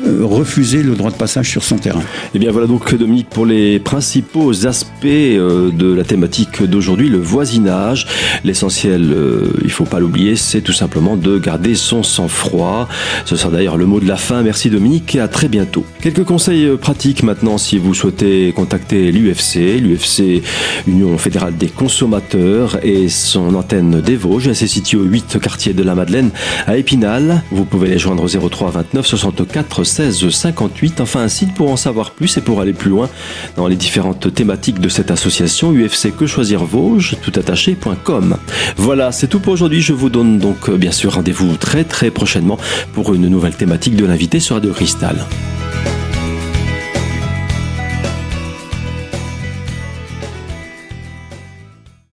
refuser 0.05 0.83
le 0.83 0.95
droit 0.95 1.11
de 1.11 1.17
passage 1.17 1.49
sur 1.49 1.63
son 1.63 1.77
terrain. 1.77 2.01
Et 2.01 2.37
eh 2.37 2.39
bien 2.39 2.51
voilà 2.51 2.67
donc 2.67 2.95
Dominique 2.95 3.29
pour 3.31 3.47
les 3.47 3.79
principaux 3.79 4.67
aspects 4.67 5.05
de 5.05 5.95
la 5.95 6.05
thématique 6.05 6.63
d'aujourd'hui, 6.63 7.09
le 7.09 7.19
voisinage. 7.19 8.07
L'essentiel, 8.45 9.15
il 9.63 9.71
faut 9.71 9.85
pas 9.85 10.01
l'oublier, 10.01 10.37
c'est 10.37 10.61
tout 10.61 10.73
simplement 10.73 11.17
de 11.17 11.39
garder 11.39 11.75
son 11.75 12.03
sang-froid. 12.03 12.89
Ce 13.25 13.37
sera 13.37 13.51
d'ailleurs 13.51 13.77
le 13.77 13.87
mot 13.87 14.01
de 14.01 14.09
la 14.09 14.17
fin. 14.17 14.43
Merci 14.43 14.71
Dominique 14.71 15.15
et 15.15 15.21
à 15.21 15.29
très 15.29 15.49
bientôt. 15.49 15.85
Quelques 16.01 16.25
conseils 16.25 16.77
pratiques 16.77 17.23
maintenant 17.23 17.59
si 17.59 17.79
vous 17.79 17.95
souhaitez 17.95 18.53
contacter 18.55 19.13
l'UFC, 19.13 19.81
l'UFC 19.81 20.43
Union 20.87 21.17
fédérale 21.19 21.57
des 21.57 21.69
consommateurs 21.69 22.79
et 22.83 23.09
son 23.09 23.55
antenne 23.55 24.01
des 24.01 24.17
Vosges. 24.17 24.49
Elle 24.49 24.57
se 24.57 24.67
situe 24.67 24.97
au 24.97 25.05
8 25.05 25.39
quartier 25.41 25.73
de 25.73 25.83
la 25.83 25.95
Madeleine 25.95 26.31
à 26.67 26.77
Épinal. 26.77 27.43
Vous 27.51 27.65
pouvez 27.65 27.89
les 27.89 27.99
joindre 27.99 28.25
au 28.25 28.49
03 28.49 28.71
29 28.71 29.07
64 29.07 29.85
16 29.93 30.31
58. 30.31 31.01
Enfin, 31.03 31.21
un 31.21 31.29
site 31.29 31.53
pour 31.53 31.71
en 31.71 31.77
savoir 31.77 32.13
plus 32.13 32.35
et 32.39 32.41
pour 32.41 32.63
aller 32.63 32.73
plus 32.73 32.89
loin 32.89 33.11
dans 33.57 33.67
les 33.67 33.77
différentes 33.77 34.33
thématiques 34.33 34.81
de 34.81 34.89
cette 34.89 35.11
association 35.11 35.71
UFC 35.71 36.17
Que 36.17 36.27
Choisir 36.27 36.65
Vosges, 36.65 37.17
toutattaché.com. 37.23 38.37
Voilà, 38.79 39.13
c'est 39.13 39.27
tout 39.27 39.39
pour 39.39 39.53
aujourd'hui. 39.53 39.83
Je 39.83 39.93
vous 39.93 40.09
donne 40.09 40.39
donc 40.39 40.71
bien 40.71 40.93
sûr 40.93 41.13
rendez-vous 41.15 41.57
très 41.57 41.85
très 41.85 42.11
prochainement 42.11 42.59
pour 42.95 43.13
une 43.13 43.29
nouvelle 43.29 43.55
thématique 43.55 43.95
de 43.95 44.07
l'invité 44.07 44.41
sur 44.41 44.57
Radio 44.57 44.73
Cristal. 44.73 45.17